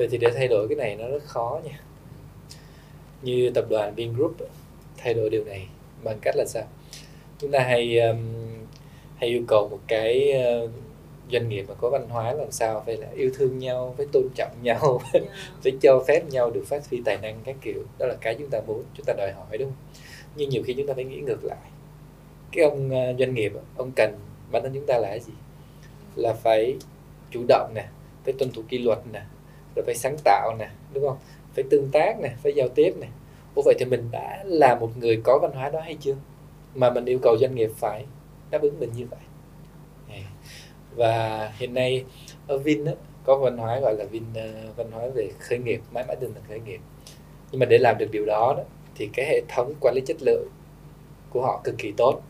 vậy 0.00 0.08
thì 0.10 0.18
để 0.18 0.30
thay 0.34 0.48
đổi 0.48 0.68
cái 0.68 0.76
này 0.76 0.96
nó 0.96 1.08
rất 1.08 1.24
khó 1.24 1.60
nha. 1.64 1.80
Như 3.22 3.50
tập 3.54 3.64
đoàn 3.70 3.94
Vingroup 3.94 4.36
thay 4.96 5.14
đổi 5.14 5.30
điều 5.30 5.44
này 5.44 5.66
bằng 6.04 6.18
cách 6.22 6.34
là 6.36 6.44
sao? 6.48 6.62
Chúng 7.38 7.50
ta 7.50 7.58
hay 7.60 7.98
um, 7.98 8.18
hay 9.16 9.28
yêu 9.28 9.42
cầu 9.48 9.68
một 9.68 9.78
cái 9.86 10.32
uh, 10.64 10.70
doanh 11.32 11.48
nghiệp 11.48 11.64
mà 11.68 11.74
có 11.74 11.90
văn 11.90 12.08
hóa 12.08 12.32
làm 12.32 12.50
sao 12.50 12.82
phải 12.86 12.96
là 12.96 13.08
yêu 13.14 13.30
thương 13.34 13.58
nhau 13.58 13.94
phải 13.96 14.06
tôn 14.12 14.22
trọng 14.34 14.52
nhau 14.62 15.00
yeah. 15.12 15.24
Dạ. 15.26 15.34
phải 15.62 15.72
cho 15.82 16.04
phép 16.08 16.22
nhau 16.30 16.50
được 16.50 16.64
phát 16.66 16.90
huy 16.90 17.02
tài 17.04 17.16
năng 17.16 17.40
các 17.44 17.56
kiểu. 17.60 17.84
Đó 17.98 18.06
là 18.06 18.14
cái 18.20 18.34
chúng 18.34 18.50
ta 18.50 18.60
muốn 18.66 18.84
chúng 18.94 19.06
ta 19.06 19.14
đòi 19.18 19.32
hỏi 19.32 19.58
đúng 19.58 19.68
không? 19.68 19.98
Nhưng 20.36 20.48
nhiều 20.48 20.62
khi 20.66 20.74
chúng 20.74 20.86
ta 20.86 20.94
phải 20.94 21.04
nghĩ 21.04 21.20
ngược 21.20 21.44
lại. 21.44 21.68
Cái 22.52 22.64
ông 22.64 22.86
uh, 22.86 23.18
doanh 23.18 23.34
nghiệp 23.34 23.52
ông 23.76 23.90
cần 23.96 24.14
bản 24.52 24.62
thân 24.62 24.72
chúng 24.74 24.86
ta 24.86 24.98
là 24.98 25.08
cái 25.08 25.20
gì? 25.20 25.32
Là 26.16 26.32
phải 26.32 26.76
chủ 27.30 27.44
động 27.48 27.72
nè 27.74 27.88
phải 28.24 28.34
tuân 28.38 28.52
thủ 28.52 28.62
kỷ 28.68 28.78
luật 28.78 28.98
nè 29.12 29.22
rồi 29.76 29.84
phải 29.86 29.94
sáng 29.94 30.16
tạo 30.24 30.56
nè 30.58 30.70
đúng 30.92 31.08
không? 31.08 31.18
Phải 31.54 31.64
tương 31.70 31.88
tác 31.92 32.20
nè 32.20 32.30
phải 32.42 32.52
giao 32.54 32.68
tiếp 32.68 32.94
nè. 33.00 33.06
Ủa 33.54 33.62
vậy 33.64 33.74
thì 33.78 33.84
mình 33.84 34.08
đã 34.10 34.44
là 34.46 34.74
một 34.74 34.90
người 34.96 35.20
có 35.24 35.38
văn 35.42 35.50
hóa 35.54 35.70
đó 35.70 35.80
hay 35.80 35.96
chưa? 36.00 36.14
Mà 36.74 36.90
mình 36.90 37.04
yêu 37.04 37.18
cầu 37.22 37.36
doanh 37.40 37.54
nghiệp 37.54 37.70
phải 37.76 38.04
đáp 38.50 38.62
ứng 38.62 38.80
mình 38.80 38.90
như 38.96 39.06
vậy. 39.10 39.20
À, 40.08 40.22
và 40.96 41.52
hiện 41.58 41.74
nay 41.74 42.04
ở 42.46 42.58
Vin 42.58 42.84
đó, 42.84 42.92
có 43.24 43.36
văn 43.36 43.56
hóa 43.56 43.80
gọi 43.80 43.94
là 43.94 44.04
Vin 44.04 44.22
uh, 44.22 44.76
văn 44.76 44.90
hóa 44.90 45.06
về 45.14 45.30
khởi 45.38 45.58
nghiệp 45.58 45.80
mãi 45.92 46.04
mãi 46.08 46.16
đừng 46.20 46.34
là 46.34 46.40
khởi 46.48 46.60
nghiệp. 46.60 46.80
Nhưng 47.50 47.58
mà 47.58 47.66
để 47.66 47.78
làm 47.78 47.98
được 47.98 48.08
điều 48.10 48.26
đó, 48.26 48.54
đó 48.56 48.62
thì 48.94 49.10
cái 49.12 49.26
hệ 49.26 49.40
thống 49.48 49.74
quản 49.80 49.94
lý 49.94 50.00
chất 50.06 50.16
lượng 50.20 50.48
của 51.30 51.42
họ 51.42 51.60
cực 51.64 51.74
kỳ 51.78 51.92
tốt. 51.96 52.20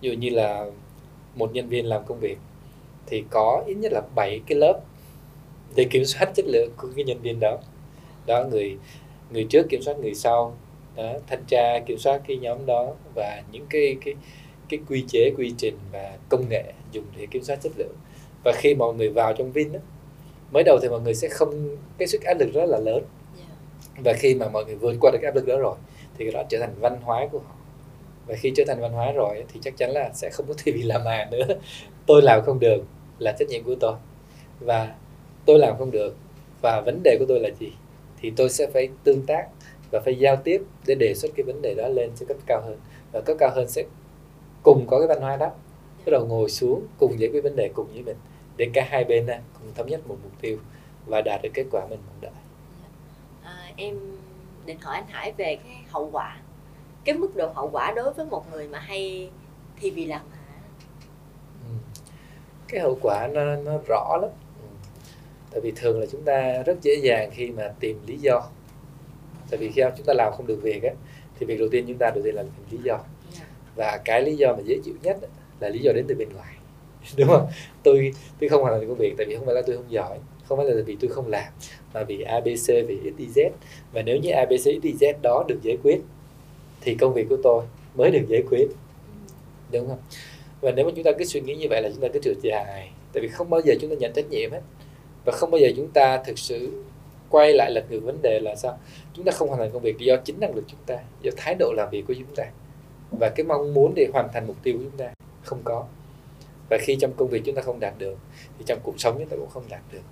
Ví 0.00 0.08
dụ 0.08 0.16
như 0.16 0.30
là 0.30 0.66
một 1.34 1.52
nhân 1.52 1.68
viên 1.68 1.86
làm 1.86 2.04
công 2.06 2.20
việc 2.20 2.38
thì 3.06 3.24
có 3.30 3.62
ít 3.66 3.74
nhất 3.74 3.92
là 3.92 4.02
7 4.14 4.40
cái 4.46 4.58
lớp 4.58 4.80
để 5.74 5.84
kiểm 5.90 6.04
soát 6.04 6.30
chất 6.34 6.44
lượng 6.48 6.70
của 6.76 6.88
cái 6.96 7.04
nhân 7.04 7.18
viên 7.22 7.40
đó. 7.40 7.58
Đó 8.26 8.44
người 8.44 8.76
người 9.30 9.46
trước 9.50 9.66
kiểm 9.68 9.82
soát 9.82 9.98
người 9.98 10.14
sau. 10.14 10.56
Đó, 10.96 11.12
thanh 11.26 11.44
tra 11.46 11.78
kiểm 11.86 11.98
soát 11.98 12.22
cái 12.28 12.36
nhóm 12.36 12.66
đó 12.66 12.94
và 13.14 13.42
những 13.52 13.66
cái 13.70 13.96
cái 14.04 14.14
cái 14.68 14.80
quy 14.88 15.04
chế 15.08 15.30
quy 15.36 15.54
trình 15.58 15.78
và 15.92 16.16
công 16.28 16.48
nghệ 16.48 16.72
dùng 16.92 17.04
để 17.16 17.26
kiểm 17.30 17.42
soát 17.42 17.56
chất 17.62 17.72
lượng. 17.76 17.94
Và 18.44 18.52
khi 18.56 18.74
mọi 18.74 18.94
người 18.94 19.08
vào 19.08 19.32
trong 19.32 19.52
Vin 19.52 19.72
đó, 19.72 19.80
mới 20.52 20.62
đầu 20.62 20.78
thì 20.82 20.88
mọi 20.88 21.00
người 21.00 21.14
sẽ 21.14 21.28
không 21.28 21.76
cái 21.98 22.08
sức 22.08 22.22
áp 22.22 22.34
lực 22.34 22.52
rất 22.54 22.66
là 22.66 22.78
lớn. 22.78 23.04
Dạ. 23.38 23.44
và 24.04 24.12
khi 24.12 24.34
mà 24.34 24.48
mọi 24.48 24.64
người 24.64 24.74
vượt 24.74 24.96
qua 25.00 25.10
được 25.10 25.18
cái 25.22 25.30
áp 25.30 25.34
lực 25.34 25.46
đó 25.46 25.58
rồi 25.58 25.76
thì 26.18 26.24
cái 26.24 26.32
đó 26.32 26.42
trở 26.48 26.58
thành 26.60 26.74
văn 26.80 26.96
hóa 27.02 27.26
của 27.32 27.38
họ. 27.38 27.54
Và 28.26 28.34
khi 28.34 28.52
trở 28.56 28.64
thành 28.66 28.80
văn 28.80 28.92
hóa 28.92 29.12
rồi 29.12 29.44
thì 29.52 29.60
chắc 29.62 29.76
chắn 29.76 29.90
là 29.90 30.10
sẽ 30.14 30.30
không 30.32 30.46
có 30.46 30.54
TV 30.64 30.76
làm 30.84 31.04
mà 31.04 31.28
nữa. 31.30 31.46
Tôi 32.06 32.22
làm 32.22 32.42
không 32.44 32.60
được 32.60 32.84
là 33.18 33.32
trách 33.38 33.48
nhiệm 33.48 33.64
của 33.64 33.74
tôi. 33.80 33.94
Và 34.60 34.94
tôi 35.46 35.58
làm 35.58 35.78
không 35.78 35.90
được. 35.90 36.16
Và 36.62 36.80
vấn 36.80 37.00
đề 37.04 37.16
của 37.18 37.24
tôi 37.28 37.40
là 37.40 37.48
gì? 37.58 37.72
Thì 38.20 38.32
tôi 38.36 38.48
sẽ 38.48 38.66
phải 38.66 38.88
tương 39.04 39.26
tác 39.26 39.48
và 39.90 40.00
phải 40.04 40.14
giao 40.18 40.36
tiếp 40.36 40.62
để 40.86 40.94
đề 40.94 41.14
xuất 41.14 41.28
cái 41.36 41.44
vấn 41.44 41.62
đề 41.62 41.74
đó 41.74 41.88
lên 41.88 42.10
cho 42.20 42.26
cấp 42.26 42.36
cao 42.46 42.62
hơn. 42.64 42.78
Và 43.12 43.20
cấp 43.20 43.36
cao 43.40 43.50
hơn 43.54 43.68
sẽ 43.68 43.84
cùng 44.62 44.86
có 44.86 44.98
cái 44.98 45.08
văn 45.08 45.20
hóa 45.20 45.36
đó. 45.36 45.50
Bắt 46.06 46.10
đầu 46.10 46.26
ngồi 46.26 46.50
xuống 46.50 46.86
cùng 46.98 47.20
giải 47.20 47.30
quyết 47.32 47.40
vấn 47.40 47.56
đề 47.56 47.70
cùng 47.74 47.86
với 47.92 48.02
mình 48.02 48.16
để 48.56 48.70
cả 48.72 48.86
hai 48.90 49.04
bên 49.04 49.26
cùng 49.26 49.74
thống 49.74 49.86
nhất 49.86 50.08
một 50.08 50.16
mục 50.22 50.32
tiêu 50.40 50.58
và 51.06 51.20
đạt 51.20 51.42
được 51.42 51.50
kết 51.54 51.64
quả 51.70 51.86
mình 51.86 51.98
mong 52.06 52.20
đợi. 52.20 52.30
À, 53.42 53.72
em 53.76 53.98
định 54.66 54.78
hỏi 54.80 54.94
anh 54.94 55.06
Hải 55.08 55.32
về 55.32 55.58
cái 55.64 55.76
hậu 55.90 56.10
quả 56.12 56.36
cái 57.08 57.18
mức 57.18 57.36
độ 57.36 57.52
hậu 57.54 57.70
quả 57.72 57.92
đối 57.96 58.12
với 58.12 58.26
một 58.26 58.52
người 58.52 58.68
mà 58.68 58.78
hay 58.78 59.30
thì 59.80 59.90
vì 59.90 60.04
làm 60.04 60.20
hả? 60.30 60.38
Ừ. 61.68 61.74
cái 62.68 62.80
hậu 62.80 62.98
quả 63.02 63.28
nó 63.32 63.56
nó 63.56 63.72
rõ 63.88 64.18
lắm 64.22 64.30
tại 65.50 65.60
vì 65.60 65.72
thường 65.76 66.00
là 66.00 66.06
chúng 66.12 66.22
ta 66.22 66.62
rất 66.66 66.82
dễ 66.82 66.94
dàng 67.02 67.30
khi 67.34 67.50
mà 67.50 67.72
tìm 67.80 67.98
lý 68.06 68.16
do. 68.16 68.48
Tại 69.50 69.58
vì 69.58 69.70
khi 69.70 69.82
chúng 69.96 70.06
ta 70.06 70.14
làm 70.14 70.32
không 70.36 70.46
được 70.46 70.62
việc 70.62 70.82
á, 70.82 70.90
thì 71.38 71.46
việc 71.46 71.58
đầu 71.58 71.68
tiên 71.68 71.84
chúng 71.88 71.98
ta 71.98 72.10
đầu 72.10 72.24
tiên 72.24 72.34
là 72.34 72.42
tìm 72.42 72.78
lý 72.78 72.78
do. 72.84 72.98
Và 73.76 74.00
cái 74.04 74.22
lý 74.22 74.36
do 74.36 74.52
mà 74.52 74.62
dễ 74.64 74.78
chịu 74.84 74.94
nhất 75.02 75.16
là 75.60 75.68
lý 75.68 75.78
do 75.78 75.92
đến 75.92 76.04
từ 76.08 76.14
bên 76.14 76.28
ngoài. 76.34 76.54
Đúng 77.16 77.28
không? 77.28 77.46
Tôi 77.82 78.12
tôi 78.40 78.48
không 78.48 78.62
hoàn 78.62 78.80
thành 78.80 78.88
công 78.88 78.98
việc 78.98 79.14
tại 79.18 79.26
vì 79.26 79.36
không 79.36 79.46
phải 79.46 79.54
là 79.54 79.62
tôi 79.66 79.76
không 79.76 79.92
giỏi, 79.92 80.18
không 80.44 80.58
phải 80.58 80.66
là 80.66 80.82
vì 80.86 80.96
tôi 81.00 81.10
không 81.10 81.28
làm, 81.28 81.52
mà 81.94 82.04
vì 82.04 82.22
abc 82.22 82.66
vì 82.66 82.98
xyz 83.18 83.50
và 83.92 84.02
nếu 84.02 84.16
như 84.16 84.30
abc 84.30 84.52
xyz 84.52 85.14
đó 85.22 85.44
được 85.48 85.58
giải 85.62 85.76
quyết, 85.82 86.00
thì 86.80 86.94
công 86.94 87.14
việc 87.14 87.26
của 87.28 87.38
tôi 87.42 87.64
mới 87.94 88.10
được 88.10 88.24
giải 88.28 88.42
quyết. 88.50 88.66
Đúng 89.72 89.88
không? 89.88 89.98
Và 90.60 90.70
nếu 90.70 90.84
mà 90.86 90.92
chúng 90.94 91.04
ta 91.04 91.10
cứ 91.18 91.24
suy 91.24 91.40
nghĩ 91.40 91.54
như 91.54 91.66
vậy 91.70 91.82
là 91.82 91.90
chúng 91.90 92.00
ta 92.00 92.08
cứ 92.12 92.20
trượt 92.22 92.36
dài. 92.42 92.90
Tại 93.12 93.22
vì 93.22 93.28
không 93.28 93.50
bao 93.50 93.60
giờ 93.64 93.74
chúng 93.80 93.90
ta 93.90 93.96
nhận 93.96 94.12
trách 94.12 94.30
nhiệm 94.30 94.50
hết 94.50 94.60
và 95.28 95.36
không 95.36 95.50
bao 95.50 95.58
giờ 95.58 95.68
chúng 95.76 95.88
ta 95.88 96.22
thực 96.24 96.38
sự 96.38 96.84
quay 97.30 97.52
lại 97.52 97.70
lật 97.70 97.84
ngược 97.90 98.00
vấn 98.00 98.22
đề 98.22 98.40
là 98.40 98.56
sao? 98.56 98.78
Chúng 99.14 99.24
ta 99.24 99.32
không 99.32 99.48
hoàn 99.48 99.60
thành 99.60 99.70
công 99.72 99.82
việc 99.82 99.98
do 99.98 100.16
chính 100.16 100.40
năng 100.40 100.54
lực 100.54 100.64
chúng 100.66 100.80
ta 100.86 100.96
do 101.22 101.30
thái 101.36 101.54
độ 101.58 101.72
làm 101.76 101.88
việc 101.90 102.04
của 102.08 102.14
chúng 102.14 102.34
ta. 102.36 102.44
Và 103.10 103.28
cái 103.28 103.46
mong 103.46 103.74
muốn 103.74 103.92
để 103.96 104.06
hoàn 104.12 104.28
thành 104.32 104.46
mục 104.46 104.56
tiêu 104.62 104.74
của 104.78 104.84
chúng 104.84 104.98
ta 104.98 105.12
không 105.42 105.60
có. 105.64 105.84
Và 106.70 106.78
khi 106.80 106.96
trong 107.00 107.12
công 107.16 107.28
việc 107.28 107.42
chúng 107.44 107.54
ta 107.54 107.62
không 107.62 107.80
đạt 107.80 107.94
được 107.98 108.18
thì 108.58 108.64
trong 108.66 108.78
cuộc 108.82 109.00
sống 109.00 109.14
chúng 109.18 109.28
ta 109.28 109.36
cũng 109.36 109.48
không 109.50 109.64
đạt 109.68 109.80
được. 109.92 110.02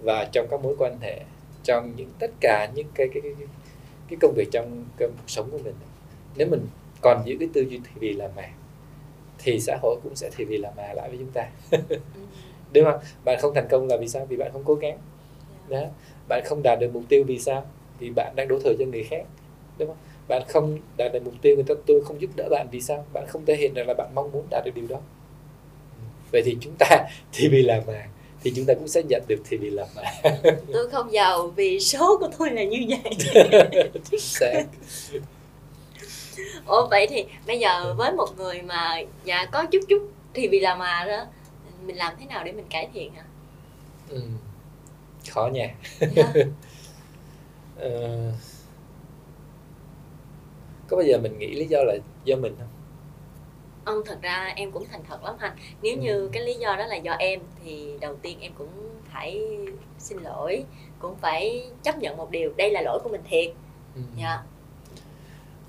Và 0.00 0.28
trong 0.32 0.46
các 0.50 0.60
mối 0.62 0.76
quan 0.78 0.98
hệ 1.00 1.20
trong 1.64 1.92
những 1.96 2.10
tất 2.18 2.30
cả 2.40 2.68
những 2.74 2.86
cái 2.94 3.08
cái 3.14 3.22
cái, 3.22 3.46
cái 4.08 4.18
công 4.20 4.34
việc 4.36 4.48
trong, 4.52 4.84
trong 4.98 5.10
cuộc 5.10 5.30
sống 5.30 5.50
của 5.50 5.58
mình 5.58 5.74
nếu 6.36 6.48
mình 6.50 6.66
còn 7.00 7.22
giữ 7.24 7.36
cái 7.40 7.48
tư 7.52 7.60
duy 7.60 7.80
thì 7.84 7.90
vì 7.94 8.12
là 8.12 8.28
mà 8.36 8.48
thì 9.38 9.60
xã 9.60 9.76
hội 9.82 9.96
cũng 10.02 10.16
sẽ 10.16 10.30
thì 10.36 10.44
vì 10.44 10.58
là 10.58 10.72
mà 10.76 10.92
lại 10.92 11.08
với 11.08 11.18
chúng 11.18 11.30
ta. 11.30 11.48
Ừ. 11.70 11.78
đúng 12.74 12.84
không? 12.84 13.00
Bạn 13.24 13.38
không 13.40 13.54
thành 13.54 13.68
công 13.70 13.88
là 13.88 13.96
vì 13.96 14.08
sao? 14.08 14.26
Vì 14.28 14.36
bạn 14.36 14.50
không 14.52 14.62
cố 14.64 14.74
gắng. 14.74 14.98
Đó. 15.68 15.82
Bạn 16.28 16.42
không 16.44 16.62
đạt 16.62 16.78
được 16.80 16.90
mục 16.92 17.02
tiêu 17.08 17.24
vì 17.26 17.38
sao? 17.38 17.66
Vì 17.98 18.10
bạn 18.10 18.32
đang 18.36 18.48
đổ 18.48 18.58
thừa 18.58 18.72
cho 18.78 18.84
người 18.84 19.04
khác. 19.10 19.22
Đúng 19.78 19.88
không? 19.88 19.96
Bạn 20.28 20.42
không 20.48 20.78
đạt 20.96 21.12
được 21.12 21.24
mục 21.24 21.34
tiêu 21.42 21.54
người 21.54 21.64
ta 21.64 21.74
tôi 21.86 22.04
không 22.04 22.20
giúp 22.20 22.30
đỡ 22.36 22.48
bạn 22.50 22.66
vì 22.70 22.80
sao? 22.80 23.04
Bạn 23.12 23.26
không 23.28 23.44
thể 23.46 23.56
hiện 23.56 23.74
rằng 23.74 23.86
là 23.88 23.94
bạn 23.94 24.14
mong 24.14 24.32
muốn 24.32 24.46
đạt 24.50 24.64
được 24.64 24.72
điều 24.74 24.86
đó. 24.88 25.00
Vậy 26.32 26.42
thì 26.44 26.56
chúng 26.60 26.74
ta 26.78 27.08
thì 27.32 27.48
vì 27.48 27.62
làm 27.62 27.82
mà 27.86 28.06
thì 28.42 28.52
chúng 28.56 28.64
ta 28.66 28.74
cũng 28.74 28.88
sẽ 28.88 29.02
nhận 29.02 29.22
được 29.28 29.42
thì 29.48 29.56
vì 29.56 29.70
làm 29.70 29.86
mà. 29.96 30.02
Tôi 30.72 30.90
không 30.90 31.12
giàu 31.12 31.46
vì 31.46 31.80
số 31.80 32.18
của 32.18 32.28
tôi 32.38 32.50
là 32.50 32.64
như 32.64 32.86
vậy. 32.88 33.12
Chính 34.10 34.20
xác 34.20 34.64
ủa 36.66 36.86
vậy 36.86 37.06
thì 37.10 37.24
bây 37.46 37.58
giờ 37.58 37.94
với 37.94 38.12
một 38.12 38.28
người 38.36 38.62
mà 38.62 39.00
dạ 39.24 39.46
có 39.52 39.66
chút 39.66 39.80
chút 39.88 40.10
thì 40.34 40.48
vì 40.48 40.60
làm 40.60 40.78
mà 40.78 41.04
đó 41.08 41.24
mình 41.86 41.96
làm 41.96 42.14
thế 42.20 42.26
nào 42.26 42.44
để 42.44 42.52
mình 42.52 42.66
cải 42.70 42.88
thiện 42.94 43.14
hả 43.14 43.24
ừ. 44.08 44.22
khó 45.30 45.46
nha 45.52 45.74
dạ. 46.00 46.32
ờ, 47.78 48.32
có 50.88 50.96
bao 50.96 51.06
giờ 51.06 51.18
mình 51.18 51.38
nghĩ 51.38 51.54
lý 51.54 51.66
do 51.66 51.78
là 51.82 51.94
do 52.24 52.36
mình 52.36 52.54
không 52.58 52.68
ông 53.84 54.02
thật 54.06 54.18
ra 54.22 54.52
em 54.56 54.70
cũng 54.70 54.84
thành 54.92 55.00
thật 55.08 55.24
lắm 55.24 55.34
anh 55.38 55.56
nếu 55.82 55.96
như 55.96 56.12
ừ. 56.12 56.28
cái 56.32 56.42
lý 56.42 56.54
do 56.54 56.76
đó 56.76 56.86
là 56.86 56.96
do 56.96 57.12
em 57.12 57.40
thì 57.64 57.90
đầu 58.00 58.16
tiên 58.22 58.38
em 58.40 58.52
cũng 58.58 58.68
phải 59.12 59.40
xin 59.98 60.18
lỗi 60.18 60.64
cũng 60.98 61.16
phải 61.16 61.70
chấp 61.82 61.98
nhận 61.98 62.16
một 62.16 62.30
điều 62.30 62.52
đây 62.56 62.70
là 62.70 62.82
lỗi 62.82 63.00
của 63.02 63.08
mình 63.08 63.22
thiệt 63.28 63.50
ừ. 63.94 64.00
dạ 64.20 64.42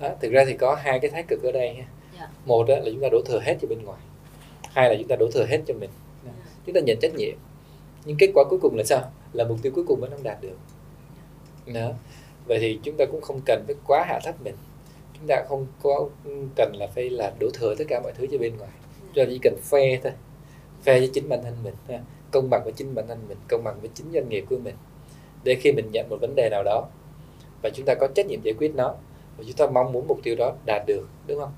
đó, 0.00 0.08
thực 0.20 0.32
ra 0.32 0.44
thì 0.46 0.56
có 0.56 0.74
hai 0.74 1.00
cái 1.00 1.10
thái 1.10 1.24
cực 1.28 1.42
ở 1.42 1.52
đây 1.52 1.74
ha 1.74 1.84
dạ. 2.18 2.28
một 2.44 2.64
đó 2.68 2.74
là 2.74 2.84
chúng 2.84 3.00
ta 3.02 3.08
đổ 3.12 3.22
thừa 3.26 3.40
hết 3.40 3.56
cho 3.60 3.68
bên 3.68 3.82
ngoài 3.82 4.00
hai 4.76 4.88
là 4.88 4.94
chúng 4.98 5.08
ta 5.08 5.16
đổ 5.16 5.30
thừa 5.30 5.46
hết 5.46 5.60
cho 5.66 5.74
mình. 5.74 5.90
Chúng 6.66 6.74
ta 6.74 6.80
nhận 6.80 6.98
trách 7.00 7.14
nhiệm. 7.14 7.34
Nhưng 8.04 8.16
kết 8.18 8.30
quả 8.34 8.44
cuối 8.50 8.58
cùng 8.62 8.76
là 8.76 8.84
sao? 8.84 9.12
Là 9.32 9.44
mục 9.44 9.58
tiêu 9.62 9.72
cuối 9.74 9.84
cùng 9.88 10.00
vẫn 10.00 10.10
không 10.10 10.22
đạt 10.22 10.38
được. 10.42 10.56
Đó. 11.74 11.90
vậy 12.46 12.58
thì 12.60 12.78
chúng 12.82 12.96
ta 12.96 13.04
cũng 13.12 13.20
không 13.20 13.40
cần 13.46 13.64
phải 13.66 13.76
quá 13.86 14.04
hạ 14.08 14.20
thấp 14.24 14.34
mình. 14.44 14.54
Chúng 15.18 15.26
ta 15.28 15.44
không 15.48 15.66
có 15.82 16.08
cần 16.56 16.72
là 16.76 16.86
phải 16.86 17.10
là 17.10 17.32
đổ 17.40 17.50
thừa 17.54 17.74
tất 17.78 17.84
cả 17.88 18.00
mọi 18.02 18.12
thứ 18.12 18.26
cho 18.32 18.38
bên 18.38 18.56
ngoài. 18.56 18.70
Chúng 19.00 19.24
ta 19.24 19.30
chỉ 19.30 19.38
cần 19.42 19.56
phe 19.62 20.00
thôi. 20.02 20.12
Phe 20.82 20.98
với 20.98 21.10
chính 21.14 21.28
bản 21.28 21.40
thân 21.42 21.54
mình 21.64 21.74
công 22.30 22.50
bằng 22.50 22.60
với 22.64 22.72
chính 22.72 22.94
bản 22.94 23.08
thân 23.08 23.18
mình 23.28 23.38
công 23.48 23.64
bằng 23.64 23.80
với 23.80 23.90
chính 23.94 24.06
doanh 24.12 24.28
nghiệp 24.28 24.44
của 24.50 24.58
mình. 24.58 24.74
Để 25.44 25.54
khi 25.54 25.72
mình 25.72 25.90
nhận 25.92 26.08
một 26.08 26.16
vấn 26.20 26.34
đề 26.36 26.48
nào 26.50 26.62
đó 26.64 26.88
và 27.62 27.70
chúng 27.70 27.86
ta 27.86 27.94
có 27.94 28.08
trách 28.14 28.26
nhiệm 28.26 28.42
giải 28.42 28.54
quyết 28.58 28.74
nó 28.74 28.94
và 29.36 29.44
chúng 29.46 29.56
ta 29.56 29.66
mong 29.66 29.92
muốn 29.92 30.06
mục 30.08 30.20
tiêu 30.22 30.36
đó 30.38 30.52
đạt 30.66 30.82
được 30.86 31.08
đúng 31.26 31.40
không? 31.40 31.52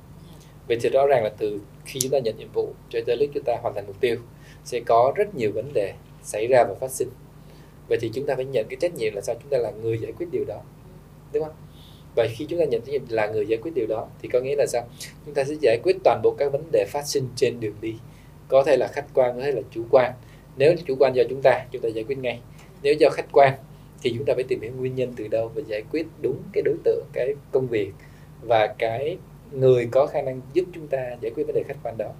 Vậy 0.68 0.78
thì 0.82 0.88
rõ 0.88 1.06
ràng 1.06 1.24
là 1.24 1.30
từ 1.38 1.60
khi 1.84 2.00
chúng 2.00 2.12
ta 2.12 2.18
nhận 2.18 2.36
nhiệm 2.36 2.52
vụ 2.52 2.72
cho 2.90 3.00
tới 3.06 3.16
lúc 3.16 3.30
chúng 3.34 3.44
ta 3.44 3.56
hoàn 3.62 3.74
thành 3.74 3.86
mục 3.86 4.00
tiêu 4.00 4.16
sẽ 4.64 4.80
có 4.86 5.12
rất 5.16 5.34
nhiều 5.34 5.52
vấn 5.54 5.72
đề 5.72 5.92
xảy 6.22 6.46
ra 6.46 6.64
và 6.64 6.74
phát 6.74 6.90
sinh. 6.90 7.08
Vậy 7.88 7.98
thì 8.00 8.10
chúng 8.14 8.26
ta 8.26 8.34
phải 8.34 8.44
nhận 8.44 8.66
cái 8.68 8.76
trách 8.80 8.94
nhiệm 8.94 9.14
là 9.14 9.20
sao? 9.20 9.34
Chúng 9.42 9.50
ta 9.50 9.58
là 9.58 9.70
người 9.70 9.98
giải 9.98 10.12
quyết 10.12 10.26
điều 10.32 10.44
đó, 10.44 10.60
đúng 11.32 11.44
không? 11.44 11.54
Và 12.16 12.26
khi 12.36 12.46
chúng 12.48 12.58
ta 12.58 12.64
nhận 12.64 12.80
trách 12.80 12.92
nhiệm 12.92 13.02
là 13.08 13.26
người 13.26 13.46
giải 13.46 13.58
quyết 13.62 13.74
điều 13.74 13.86
đó, 13.86 14.08
thì 14.22 14.28
có 14.28 14.40
nghĩa 14.40 14.56
là 14.56 14.66
sao? 14.66 14.82
Chúng 15.26 15.34
ta 15.34 15.44
sẽ 15.44 15.54
giải 15.60 15.78
quyết 15.82 15.96
toàn 16.04 16.20
bộ 16.22 16.34
các 16.38 16.52
vấn 16.52 16.62
đề 16.72 16.84
phát 16.88 17.06
sinh 17.06 17.28
trên 17.36 17.60
đường 17.60 17.74
đi, 17.80 17.94
có 18.48 18.62
thể 18.66 18.76
là 18.76 18.88
khách 18.92 19.06
quan 19.14 19.36
có 19.36 19.42
thể 19.42 19.52
là 19.52 19.60
chủ 19.70 19.84
quan. 19.90 20.12
Nếu 20.56 20.74
chủ 20.86 20.96
quan 20.98 21.12
do 21.14 21.22
chúng 21.28 21.42
ta 21.42 21.66
chúng 21.72 21.82
ta 21.82 21.88
giải 21.88 22.04
quyết 22.04 22.18
ngay. 22.18 22.40
Nếu 22.82 22.94
do 22.94 23.08
khách 23.12 23.26
quan, 23.32 23.54
thì 24.02 24.14
chúng 24.16 24.24
ta 24.24 24.34
phải 24.34 24.44
tìm 24.48 24.60
hiểu 24.60 24.72
nguyên 24.78 24.94
nhân 24.94 25.12
từ 25.16 25.28
đâu 25.28 25.50
và 25.54 25.62
giải 25.66 25.82
quyết 25.92 26.06
đúng 26.22 26.42
cái 26.52 26.62
đối 26.62 26.76
tượng, 26.84 27.04
cái 27.12 27.34
công 27.52 27.66
việc 27.66 27.92
và 28.42 28.74
cái 28.78 29.18
người 29.52 29.88
có 29.90 30.06
khả 30.06 30.22
năng 30.22 30.40
giúp 30.52 30.64
chúng 30.74 30.88
ta 30.88 31.16
giải 31.20 31.32
quyết 31.34 31.44
vấn 31.46 31.54
đề 31.54 31.62
khách 31.68 31.76
quan 31.82 31.94
đó 31.98 32.10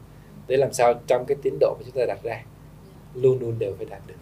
để 0.49 0.57
làm 0.57 0.73
sao 0.73 0.95
trong 1.07 1.25
cái 1.29 1.37
tiến 1.43 1.59
độ 1.61 1.77
mà 1.79 1.83
chúng 1.85 1.95
ta 1.95 2.05
đặt 2.09 2.19
ra 2.23 2.43
luôn 3.15 3.39
luôn 3.41 3.59
đều 3.59 3.75
phải 3.77 3.87
đạt 3.87 4.01
được 4.07 4.15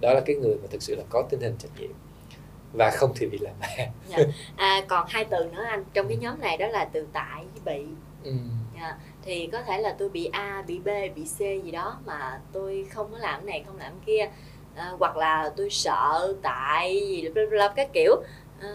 đó 0.00 0.12
là 0.12 0.20
cái 0.20 0.36
người 0.36 0.54
mà 0.62 0.68
thực 0.70 0.82
sự 0.82 0.94
là 0.94 1.02
có 1.10 1.22
tinh 1.30 1.40
thần 1.40 1.56
trách 1.58 1.80
nhiệm 1.80 1.90
và 2.72 2.90
không 2.90 3.12
thì 3.16 3.26
bị 3.26 3.38
làm 3.38 3.54
dạ. 4.08 4.18
à, 4.56 4.84
còn 4.88 5.06
hai 5.08 5.24
từ 5.24 5.44
nữa 5.44 5.64
anh 5.68 5.84
trong 5.94 6.08
cái 6.08 6.16
nhóm 6.16 6.40
này 6.40 6.56
đó 6.56 6.66
là 6.66 6.84
từ 6.84 7.06
tại 7.12 7.44
với 7.54 7.76
bị 7.76 7.86
ừ. 8.24 8.32
dạ. 8.80 8.96
thì 9.22 9.48
có 9.52 9.62
thể 9.62 9.78
là 9.78 9.94
tôi 9.98 10.08
bị 10.08 10.28
a 10.32 10.62
bị 10.66 10.78
b 10.78 10.88
bị 11.16 11.24
c 11.24 11.38
gì 11.38 11.70
đó 11.70 11.98
mà 12.06 12.40
tôi 12.52 12.86
không 12.90 13.12
có 13.12 13.18
làm 13.18 13.40
cái 13.40 13.46
này 13.46 13.64
không 13.66 13.78
làm 13.78 13.92
cái 13.92 14.00
kia 14.06 14.30
à, 14.74 14.92
hoặc 14.98 15.16
là 15.16 15.50
tôi 15.56 15.70
sợ 15.70 16.34
tại 16.42 17.00
gì 17.08 17.28
bla 17.28 17.42
bla 17.50 17.72
các 17.76 17.90
kiểu 17.92 18.22
à, 18.62 18.68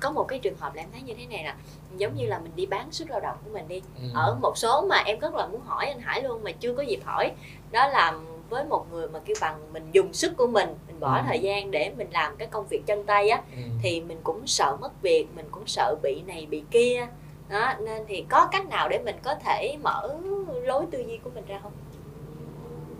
có 0.00 0.10
một 0.10 0.24
cái 0.28 0.38
trường 0.38 0.56
hợp 0.58 0.74
là 0.74 0.82
em 0.82 0.88
thấy 0.92 1.02
như 1.02 1.14
thế 1.14 1.26
này 1.26 1.42
nè 1.42 1.54
giống 1.96 2.14
như 2.14 2.26
là 2.26 2.38
mình 2.38 2.52
đi 2.56 2.66
bán 2.66 2.92
sức 2.92 3.10
lao 3.10 3.20
động 3.20 3.36
của 3.44 3.50
mình 3.52 3.68
đi 3.68 3.82
ừ. 4.02 4.08
ở 4.14 4.36
một 4.42 4.52
số 4.56 4.86
mà 4.88 5.02
em 5.06 5.18
rất 5.18 5.34
là 5.34 5.46
muốn 5.46 5.60
hỏi 5.64 5.86
anh 5.86 6.00
Hải 6.00 6.22
luôn 6.22 6.44
mà 6.44 6.52
chưa 6.52 6.74
có 6.74 6.82
dịp 6.82 7.00
hỏi 7.04 7.32
đó 7.70 7.88
là 7.88 8.14
với 8.48 8.64
một 8.64 8.86
người 8.92 9.08
mà 9.08 9.18
kêu 9.24 9.36
bằng 9.40 9.72
mình 9.72 9.88
dùng 9.92 10.12
sức 10.12 10.36
của 10.36 10.46
mình 10.46 10.68
mình 10.86 11.00
bỏ 11.00 11.16
ừ. 11.16 11.22
thời 11.26 11.38
gian 11.38 11.70
để 11.70 11.92
mình 11.96 12.08
làm 12.12 12.36
cái 12.36 12.48
công 12.48 12.66
việc 12.66 12.82
chân 12.86 13.04
tay 13.04 13.28
á 13.28 13.42
ừ. 13.56 13.62
thì 13.82 14.00
mình 14.00 14.18
cũng 14.24 14.46
sợ 14.46 14.76
mất 14.80 15.02
việc 15.02 15.26
mình 15.36 15.46
cũng 15.50 15.66
sợ 15.66 15.94
bị 16.02 16.22
này 16.26 16.46
bị 16.50 16.62
kia 16.70 17.06
đó 17.48 17.74
nên 17.80 18.04
thì 18.08 18.24
có 18.28 18.48
cách 18.52 18.68
nào 18.68 18.88
để 18.88 18.98
mình 19.04 19.16
có 19.22 19.34
thể 19.34 19.76
mở 19.82 20.16
lối 20.62 20.84
tư 20.90 21.04
duy 21.08 21.18
của 21.24 21.30
mình 21.34 21.44
ra 21.48 21.60
không 21.62 21.72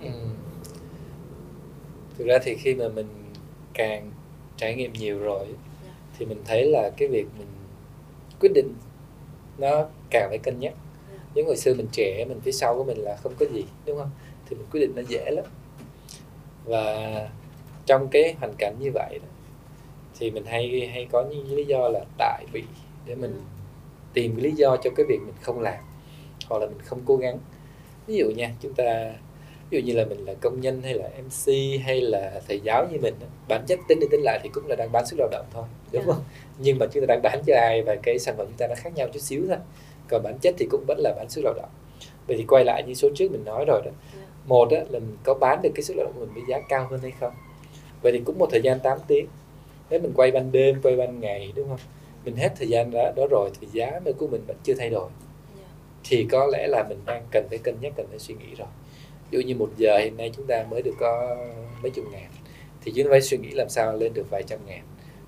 ừ. 0.02 0.11
thực 2.18 2.26
ra 2.26 2.38
thì 2.44 2.54
khi 2.54 2.75
mà 2.75 2.88
mình 2.88 3.08
càng 3.75 4.11
trải 4.56 4.75
nghiệm 4.75 4.92
nhiều 4.92 5.18
rồi. 5.18 5.46
Thì 6.19 6.26
mình 6.26 6.38
thấy 6.45 6.64
là 6.64 6.90
cái 6.97 7.09
việc 7.09 7.26
mình 7.38 7.49
quyết 8.40 8.52
định 8.54 8.75
nó 9.59 9.87
càng 10.11 10.26
phải 10.28 10.38
cân 10.38 10.61
nhắc. 10.61 10.75
Dạ. 11.12 11.19
giống 11.35 11.47
hồi 11.47 11.57
xưa 11.57 11.75
mình 11.75 11.87
trẻ 11.92 12.25
mình 12.28 12.40
phía 12.40 12.52
sau 12.52 12.76
của 12.76 12.85
mình 12.85 12.99
là 12.99 13.16
không 13.16 13.33
có 13.38 13.47
gì 13.52 13.64
đúng 13.87 13.99
không 13.99 14.11
thì 14.47 14.57
mình 14.57 14.66
quyết 14.73 14.81
định 14.81 14.92
nó 14.97 15.02
dễ 15.09 15.31
lắm 15.31 15.45
và 16.64 17.28
trong 17.87 18.09
cái 18.09 18.35
hoàn 18.38 18.52
cảnh 18.59 18.76
như 18.81 18.90
vậy 18.95 19.19
đó, 19.23 19.28
thì 20.19 20.31
mình 20.31 20.45
hay 20.45 20.90
hay 20.92 21.07
có 21.12 21.25
những 21.31 21.52
lý 21.52 21.64
do 21.64 21.88
là 21.88 22.00
tại 22.19 22.45
bị 22.52 22.62
để 23.07 23.14
mình 23.14 23.33
ừ. 23.33 23.40
tìm 24.12 24.37
lý 24.37 24.52
do 24.52 24.76
cho 24.76 24.90
cái 24.97 25.07
việc 25.09 25.19
mình 25.26 25.35
không 25.40 25.61
làm 25.61 25.85
hoặc 26.49 26.59
là 26.59 26.66
mình 26.66 26.81
không 26.85 27.00
cố 27.04 27.16
gắng 27.16 27.38
ví 28.07 28.16
dụ 28.16 28.31
nha 28.37 28.54
chúng 28.61 28.75
ta 28.75 29.12
ví 29.73 29.81
dụ 29.81 29.87
như 29.87 29.99
là 29.99 30.05
mình 30.05 30.25
là 30.25 30.35
công 30.35 30.61
nhân 30.61 30.83
hay 30.83 30.95
là 30.95 31.09
mc 31.09 31.52
hay 31.85 32.00
là 32.00 32.41
thầy 32.49 32.61
giáo 32.61 32.87
như 32.93 32.99
mình 33.02 33.14
bản 33.49 33.64
chất 33.67 33.79
tính 33.88 34.00
đi 34.00 34.07
tính 34.11 34.21
lại 34.23 34.41
thì 34.43 34.49
cũng 34.49 34.67
là 34.67 34.76
đang 34.76 34.93
bán 34.93 35.07
sức 35.07 35.17
lao 35.19 35.29
động 35.31 35.47
thôi 35.52 35.64
đúng 35.93 36.02
yeah. 36.02 36.07
Dạ. 36.07 36.12
không? 36.14 36.25
Nhưng 36.59 36.79
mà 36.79 36.87
chúng 36.93 37.07
ta 37.07 37.07
đang 37.09 37.23
bán 37.23 37.43
cho 37.47 37.55
ai 37.57 37.83
và 37.83 37.97
cái 38.02 38.19
sản 38.19 38.35
phẩm 38.37 38.47
chúng 38.47 38.57
ta 38.57 38.67
nó 38.67 38.75
khác 38.75 38.95
nhau 38.95 39.09
chút 39.12 39.21
xíu 39.21 39.45
thôi. 39.49 39.57
Còn 40.09 40.23
bản 40.23 40.38
chất 40.38 40.55
thì 40.59 40.67
cũng 40.71 40.85
vẫn 40.88 40.99
là 40.99 41.14
bán 41.17 41.29
sức 41.29 41.43
lao 41.45 41.55
động. 41.55 41.71
Vậy 42.26 42.37
thì 42.37 42.45
quay 42.49 42.64
lại 42.64 42.83
như 42.87 42.95
số 42.95 43.09
trước 43.14 43.33
mình 43.33 43.45
nói 43.45 43.64
rồi 43.69 43.83
đó. 43.85 43.91
Yeah 43.91 44.14
dạ. 44.14 44.23
Một 44.47 44.71
á, 44.71 44.79
là 44.79 44.99
mình 44.99 45.17
có 45.25 45.35
bán 45.35 45.62
được 45.62 45.71
cái 45.75 45.83
sức 45.83 45.95
lao 45.97 46.07
động 46.07 46.12
của 46.14 46.21
mình 46.21 46.35
với 46.35 46.43
giá 46.49 46.61
cao 46.69 46.87
hơn 46.91 47.00
hay 47.00 47.12
không? 47.21 47.33
Vậy 48.02 48.12
thì 48.12 48.21
cũng 48.25 48.38
một 48.38 48.49
thời 48.50 48.62
gian 48.62 48.81
8 48.81 48.99
tiếng. 49.07 49.26
Nếu 49.91 50.00
mình 50.00 50.12
quay 50.14 50.31
ban 50.31 50.52
đêm 50.52 50.83
quay 50.83 50.97
ban 50.97 51.21
ngày 51.21 51.52
đúng 51.57 51.69
không? 51.69 51.81
Mình 52.25 52.37
hết 52.37 52.52
thời 52.59 52.69
gian 52.69 52.91
đó, 52.91 53.12
đó 53.17 53.26
rồi 53.31 53.50
thì 53.61 53.67
giá 53.73 54.00
của 54.19 54.26
mình 54.26 54.43
vẫn 54.47 54.57
chưa 54.64 54.75
thay 54.75 54.91
đổi. 54.91 55.09
Yeah. 55.57 55.71
thì 56.05 56.26
có 56.31 56.47
lẽ 56.52 56.67
là 56.67 56.85
mình 56.88 56.99
đang 57.07 57.26
cần 57.31 57.47
phải 57.49 57.59
cân 57.59 57.75
nhắc 57.81 57.93
cần 57.97 58.07
phải 58.11 58.19
suy 58.19 58.35
nghĩ 58.35 58.55
rồi 58.59 58.69
ví 59.32 59.38
dụ 59.38 59.48
như 59.48 59.54
một 59.54 59.70
giờ 59.76 59.98
hiện 59.98 60.16
nay 60.16 60.30
chúng 60.36 60.46
ta 60.46 60.64
mới 60.70 60.82
được 60.82 60.94
có 61.00 61.36
mấy 61.82 61.90
chục 61.90 62.04
ngàn 62.12 62.30
thì 62.84 62.92
chúng 62.96 63.04
ta 63.04 63.10
phải 63.10 63.20
suy 63.20 63.38
nghĩ 63.38 63.50
làm 63.50 63.68
sao 63.68 63.96
lên 63.96 64.14
được 64.14 64.30
vài 64.30 64.42
trăm 64.42 64.58
ngàn. 64.66 64.82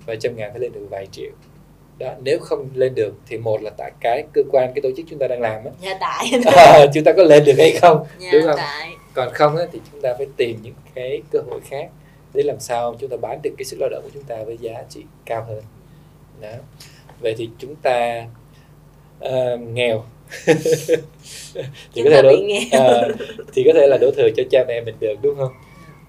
Vài 0.05 0.17
trăm 0.19 0.35
ngàn 0.35 0.51
phải 0.51 0.59
lên 0.59 0.71
được 0.73 0.87
vài 0.89 1.07
triệu. 1.11 1.31
Đó 1.97 2.13
nếu 2.23 2.39
không 2.39 2.69
lên 2.73 2.95
được 2.95 3.13
thì 3.27 3.37
một 3.37 3.61
là 3.61 3.71
tại 3.77 3.91
cái 4.01 4.23
cơ 4.33 4.41
quan 4.51 4.71
cái 4.75 4.81
tổ 4.81 4.89
chức 4.97 5.05
chúng 5.09 5.19
ta 5.19 5.27
đang 5.27 5.41
làm 5.41 5.65
á. 5.65 5.71
Dạ 5.81 5.97
tại. 5.99 6.31
À, 6.55 6.85
chúng 6.93 7.03
ta 7.03 7.13
có 7.17 7.23
lên 7.23 7.43
được 7.45 7.55
hay 7.57 7.71
không 7.71 8.05
dạ, 8.19 8.29
đúng 8.31 8.41
không? 8.45 8.55
tại. 8.57 8.91
Còn 9.13 9.33
không 9.33 9.55
á, 9.55 9.65
thì 9.71 9.79
chúng 9.91 10.01
ta 10.01 10.13
phải 10.17 10.27
tìm 10.37 10.59
những 10.61 10.73
cái 10.95 11.21
cơ 11.31 11.39
hội 11.49 11.59
khác 11.69 11.89
để 12.33 12.43
làm 12.43 12.59
sao 12.59 12.95
chúng 12.99 13.09
ta 13.09 13.17
bán 13.17 13.39
được 13.43 13.51
cái 13.57 13.65
sức 13.65 13.77
lao 13.79 13.89
động 13.89 14.03
của 14.03 14.09
chúng 14.13 14.23
ta 14.23 14.43
với 14.43 14.57
giá 14.57 14.83
trị 14.89 15.03
cao 15.25 15.45
hơn. 15.47 15.61
Đó. 16.41 16.57
Vậy 17.19 17.35
thì 17.37 17.49
chúng 17.57 17.75
ta 17.75 18.25
uh, 19.25 19.59
nghèo 19.59 20.03
thì 21.93 22.03
có 22.03 22.09
thể 22.09 22.21
đổ, 22.21 22.31
uh, 22.31 23.15
thì 23.53 23.63
có 23.65 23.71
thể 23.73 23.87
là 23.87 23.97
đổ 24.01 24.11
thừa 24.17 24.29
cho 24.37 24.43
cha 24.51 24.65
mẹ 24.67 24.81
mình 24.81 24.95
được 24.99 25.15
đúng 25.21 25.35
không? 25.37 25.51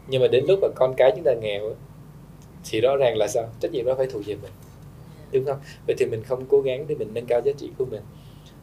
Nhưng 0.08 0.23
mà 0.23 0.28
đến 0.28 0.44
lúc 0.49 0.58
mà 0.62 0.68
con 0.75 0.94
cái 0.96 1.12
chúng 1.14 1.25
ta 1.25 1.35
nghèo 1.35 1.75
thì 2.70 2.80
rõ 2.80 2.96
ràng 2.96 3.16
là 3.16 3.26
sao? 3.28 3.44
Trách 3.61 3.73
nhiệm 3.73 3.85
đó 3.85 3.94
phải 3.96 4.06
thuộc 4.06 4.23
về 4.26 4.35
mình 4.35 4.52
đúng 5.32 5.44
không? 5.44 5.58
Vậy 5.87 5.96
thì 5.99 6.06
mình 6.06 6.23
không 6.23 6.46
cố 6.49 6.61
gắng 6.61 6.85
để 6.88 6.94
mình 6.94 7.08
nâng 7.14 7.26
cao 7.26 7.40
giá 7.44 7.52
trị 7.58 7.70
của 7.78 7.85
mình 7.85 8.02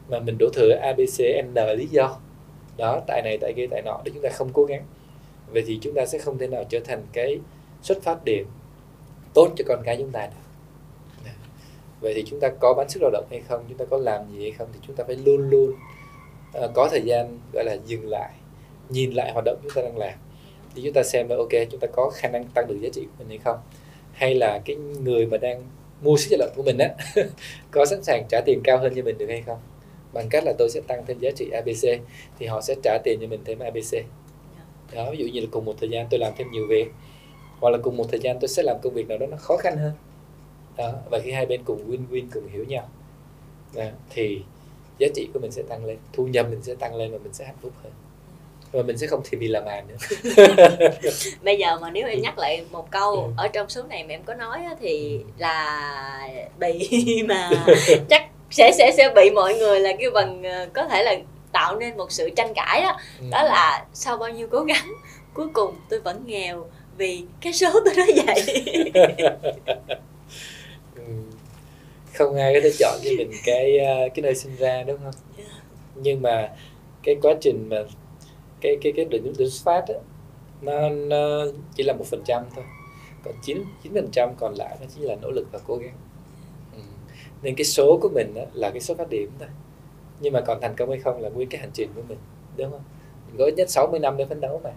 mà 0.08 0.18
mình 0.18 0.36
đổ 0.38 0.48
thừa 0.52 0.70
abc 0.82 1.22
n 1.44 1.78
lý 1.78 1.86
do. 1.86 2.16
Đó 2.76 3.00
tại 3.06 3.22
này 3.22 3.38
tại 3.40 3.52
kia 3.56 3.66
tại 3.70 3.82
nọ 3.82 4.00
để 4.04 4.10
chúng 4.14 4.22
ta 4.22 4.28
không 4.28 4.50
cố 4.52 4.64
gắng. 4.64 4.82
Vậy 5.52 5.64
thì 5.66 5.78
chúng 5.82 5.94
ta 5.94 6.06
sẽ 6.06 6.18
không 6.18 6.38
thể 6.38 6.46
nào 6.46 6.64
trở 6.68 6.80
thành 6.80 7.02
cái 7.12 7.38
xuất 7.82 8.02
phát 8.02 8.24
điểm 8.24 8.46
tốt 9.34 9.52
cho 9.56 9.64
con 9.68 9.82
cái 9.84 9.96
chúng 9.96 10.10
ta 10.10 10.26
được 10.26 10.44
vậy 12.04 12.14
thì 12.16 12.24
chúng 12.26 12.40
ta 12.40 12.48
có 12.48 12.74
bán 12.74 12.88
sức 12.88 13.02
lao 13.02 13.10
động 13.10 13.24
hay 13.30 13.40
không? 13.48 13.64
Chúng 13.68 13.78
ta 13.78 13.84
có 13.84 13.96
làm 13.96 14.20
gì 14.32 14.42
hay 14.42 14.50
không? 14.50 14.68
Thì 14.72 14.78
chúng 14.86 14.96
ta 14.96 15.04
phải 15.06 15.16
luôn 15.16 15.50
luôn 15.50 15.74
uh, 16.64 16.70
có 16.74 16.88
thời 16.90 17.02
gian 17.02 17.38
gọi 17.52 17.64
là 17.64 17.76
dừng 17.86 18.08
lại 18.08 18.32
nhìn 18.88 19.12
lại 19.12 19.32
hoạt 19.32 19.44
động 19.44 19.58
chúng 19.62 19.72
ta 19.74 19.82
đang 19.82 19.98
làm. 19.98 20.14
Thì 20.74 20.82
chúng 20.84 20.92
ta 20.92 21.02
xem 21.02 21.28
là 21.28 21.36
ok 21.36 21.68
chúng 21.70 21.80
ta 21.80 21.86
có 21.92 22.10
khả 22.14 22.28
năng 22.28 22.44
tăng 22.44 22.66
được 22.66 22.78
giá 22.80 22.88
trị 22.92 23.00
của 23.02 23.14
mình 23.18 23.28
hay 23.28 23.38
không? 23.38 23.56
Hay 24.12 24.34
là 24.34 24.60
cái 24.64 24.76
người 24.76 25.26
mà 25.26 25.36
đang 25.36 25.62
mua 26.02 26.16
sức 26.16 26.28
lao 26.30 26.38
động 26.46 26.56
của 26.56 26.62
mình 26.62 26.78
á 26.78 26.88
có 27.70 27.86
sẵn 27.86 28.02
sàng 28.02 28.24
trả 28.28 28.40
tiền 28.46 28.60
cao 28.64 28.78
hơn 28.78 28.92
cho 28.96 29.02
mình 29.02 29.18
được 29.18 29.26
hay 29.28 29.42
không? 29.46 29.58
Bằng 30.12 30.28
cách 30.28 30.44
là 30.46 30.52
tôi 30.58 30.70
sẽ 30.70 30.80
tăng 30.86 31.06
thêm 31.06 31.18
giá 31.18 31.30
trị 31.36 31.50
ABC 31.50 32.00
thì 32.38 32.46
họ 32.46 32.60
sẽ 32.60 32.74
trả 32.82 32.98
tiền 33.04 33.18
cho 33.20 33.26
mình 33.26 33.40
thêm 33.44 33.58
ABC 33.58 34.04
đó 34.94 35.10
ví 35.10 35.18
dụ 35.18 35.26
như 35.32 35.40
là 35.40 35.46
cùng 35.50 35.64
một 35.64 35.74
thời 35.80 35.88
gian 35.88 36.06
tôi 36.10 36.20
làm 36.20 36.32
thêm 36.36 36.50
nhiều 36.50 36.66
việc 36.68 36.86
hoặc 37.60 37.70
là 37.70 37.78
cùng 37.82 37.96
một 37.96 38.04
thời 38.10 38.20
gian 38.20 38.38
tôi 38.40 38.48
sẽ 38.48 38.62
làm 38.62 38.76
công 38.82 38.94
việc 38.94 39.08
nào 39.08 39.18
đó 39.18 39.26
nó 39.26 39.36
khó 39.36 39.56
khăn 39.56 39.76
hơn 39.76 39.92
đó 40.76 40.92
và 41.10 41.18
khi 41.24 41.32
hai 41.32 41.46
bên 41.46 41.60
cùng 41.64 41.90
win-win 41.90 42.26
cùng 42.34 42.48
hiểu 42.48 42.64
nhau 42.64 42.88
đó, 43.74 43.84
thì 44.10 44.42
giá 44.98 45.06
trị 45.14 45.28
của 45.34 45.40
mình 45.40 45.50
sẽ 45.50 45.62
tăng 45.68 45.84
lên 45.84 45.98
thu 46.12 46.26
nhập 46.26 46.46
mình 46.50 46.62
sẽ 46.62 46.74
tăng 46.74 46.94
lên 46.94 47.12
và 47.12 47.18
mình 47.18 47.32
sẽ 47.32 47.44
hạnh 47.44 47.56
phúc 47.62 47.72
hơn 47.82 47.92
và 48.72 48.82
mình 48.82 48.98
sẽ 48.98 49.06
không 49.06 49.20
thì 49.24 49.38
bị 49.38 49.48
làm 49.48 49.64
màn 49.64 49.86
nữa 49.88 49.96
bây 51.42 51.58
giờ 51.58 51.78
mà 51.80 51.90
nếu 51.90 52.08
em 52.08 52.22
nhắc 52.22 52.38
lại 52.38 52.64
một 52.70 52.90
câu 52.90 53.12
ừ. 53.12 53.30
ở 53.36 53.48
trong 53.48 53.68
số 53.68 53.82
này 53.82 54.04
mà 54.04 54.14
em 54.14 54.22
có 54.22 54.34
nói 54.34 54.58
thì 54.80 55.18
ừ. 55.18 55.24
là 55.38 56.28
bị 56.58 56.88
mà 57.28 57.50
chắc 58.08 58.22
sẽ 58.50 58.72
sẽ 58.78 58.92
sẽ 58.96 59.12
bị 59.16 59.30
mọi 59.30 59.54
người 59.54 59.80
là 59.80 59.92
kêu 59.98 60.10
bằng 60.10 60.42
ờ, 60.42 60.66
có 60.72 60.86
thể 60.86 61.02
là 61.02 61.16
tạo 61.52 61.76
nên 61.76 61.96
một 61.96 62.12
sự 62.12 62.30
tranh 62.36 62.54
cãi 62.54 62.82
đó 62.82 62.96
ừ. 63.20 63.26
đó 63.30 63.42
là 63.42 63.84
sau 63.92 64.16
bao 64.16 64.30
nhiêu 64.30 64.48
cố 64.50 64.60
gắng 64.60 64.88
cuối 65.34 65.46
cùng 65.52 65.74
tôi 65.88 66.00
vẫn 66.00 66.22
nghèo 66.26 66.66
vì 66.96 67.24
cái 67.40 67.52
số 67.52 67.70
tôi 67.84 67.94
nói 67.94 68.08
vậy. 68.26 68.92
không 72.14 72.36
ai 72.36 72.54
có 72.54 72.60
thể 72.62 72.70
chọn 72.78 72.98
cho 73.04 73.10
mình 73.18 73.30
cái 73.44 73.78
ờ, 73.78 74.08
cái 74.14 74.22
nơi 74.22 74.34
sinh 74.34 74.56
ra 74.56 74.82
đúng 74.82 74.98
không? 75.04 75.14
Dạ. 75.38 75.44
nhưng 75.94 76.22
mà 76.22 76.52
cái 77.02 77.16
quá 77.22 77.34
trình 77.40 77.68
mà 77.68 77.76
cái 78.60 78.76
cái 78.82 78.92
cái 78.96 79.04
đỉnh 79.04 79.32
đỉnh 79.38 79.48
phát 79.64 79.84
đó, 79.88 79.94
nó, 80.62 80.88
nó 80.90 81.44
chỉ 81.74 81.82
là 81.82 81.92
một 81.92 82.04
phần 82.10 82.22
trăm 82.26 82.42
thôi. 82.56 82.64
Còn 83.24 83.34
chín 83.42 83.64
chín 83.82 83.94
phần 83.94 84.08
trăm 84.12 84.34
còn 84.38 84.54
lại 84.54 84.76
nó 84.80 84.86
chỉ 84.94 85.00
là 85.00 85.16
nỗ 85.22 85.30
lực 85.30 85.46
và 85.52 85.58
cố 85.66 85.76
gắng. 85.76 85.94
Ừ. 86.72 86.80
nên 87.42 87.54
cái 87.54 87.64
số 87.64 87.98
của 88.02 88.08
mình 88.08 88.34
đó 88.34 88.42
là 88.52 88.70
cái 88.70 88.80
số 88.80 88.94
phát 88.94 89.10
điểm 89.10 89.30
thôi. 89.38 89.48
Nhưng 90.20 90.32
mà 90.32 90.40
còn 90.40 90.60
thành 90.60 90.74
công 90.76 90.90
hay 90.90 90.98
không 90.98 91.20
là 91.20 91.28
nguyên 91.28 91.48
cái 91.48 91.60
hành 91.60 91.70
trình 91.74 91.90
của 91.94 92.02
mình 92.08 92.18
đúng 92.56 92.70
không? 92.70 92.82
Mình 93.26 93.36
có 93.38 93.44
ít 93.44 93.54
nhất 93.56 93.70
60 93.70 94.00
năm 94.00 94.16
để 94.16 94.24
phấn 94.26 94.40
đấu 94.40 94.60
mà. 94.64 94.70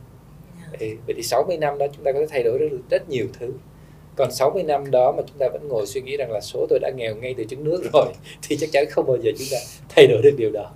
Thì, 0.80 0.96
vậy 1.08 1.16
thì 1.16 1.24
60 1.24 1.58
năm 1.58 1.78
đó 1.78 1.86
chúng 1.96 2.04
ta 2.04 2.12
có 2.12 2.20
thể 2.20 2.26
thay 2.30 2.44
đổi 2.44 2.60
được 2.60 2.80
rất 2.90 3.10
nhiều 3.10 3.28
thứ 3.40 3.54
còn 4.18 4.32
60 4.32 4.64
năm 4.64 4.92
đó 4.92 5.14
mà 5.18 5.24
chúng 5.28 5.38
ta 5.38 5.48
vẫn 5.54 5.68
ngồi 5.68 5.88
suy 5.88 6.02
nghĩ 6.02 6.18
rằng 6.18 6.32
là 6.32 6.42
số 6.42 6.66
tôi 6.70 6.80
đã 6.80 6.92
nghèo 6.96 7.16
ngay 7.16 7.36
từ 7.38 7.44
trứng 7.50 7.64
nước 7.64 7.84
rồi 7.94 8.08
thì 8.42 8.58
chắc 8.60 8.70
chắn 8.72 8.86
không 8.90 9.08
bao 9.08 9.18
giờ 9.22 9.32
chúng 9.38 9.48
ta 9.52 9.58
thay 9.90 10.08
đổi 10.08 10.22
được 10.22 10.36
điều 10.38 10.52
đó. 10.52 10.72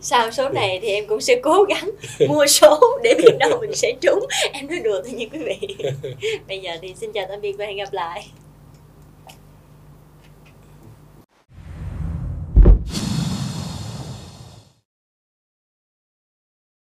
Sau 0.00 0.30
số 0.30 0.48
này 0.48 0.78
thì 0.82 0.88
em 0.88 1.06
cũng 1.06 1.20
sẽ 1.20 1.36
cố 1.42 1.64
gắng 1.64 1.90
mua 2.28 2.46
số 2.46 2.80
để 3.02 3.14
biết 3.18 3.36
đâu 3.38 3.58
mình 3.60 3.74
sẽ 3.74 3.92
trúng. 4.00 4.26
Em 4.52 4.66
nói 4.66 4.80
đùa 4.80 5.02
thôi 5.04 5.12
nha 5.12 5.26
quý 5.32 5.38
vị. 5.38 5.76
Bây 6.48 6.58
giờ 6.58 6.70
thì 6.82 6.94
xin 6.96 7.12
chào 7.12 7.26
tạm 7.28 7.40
biệt 7.40 7.52
và 7.52 7.66
hẹn 7.66 7.76
gặp 7.76 7.92
lại 7.92 8.26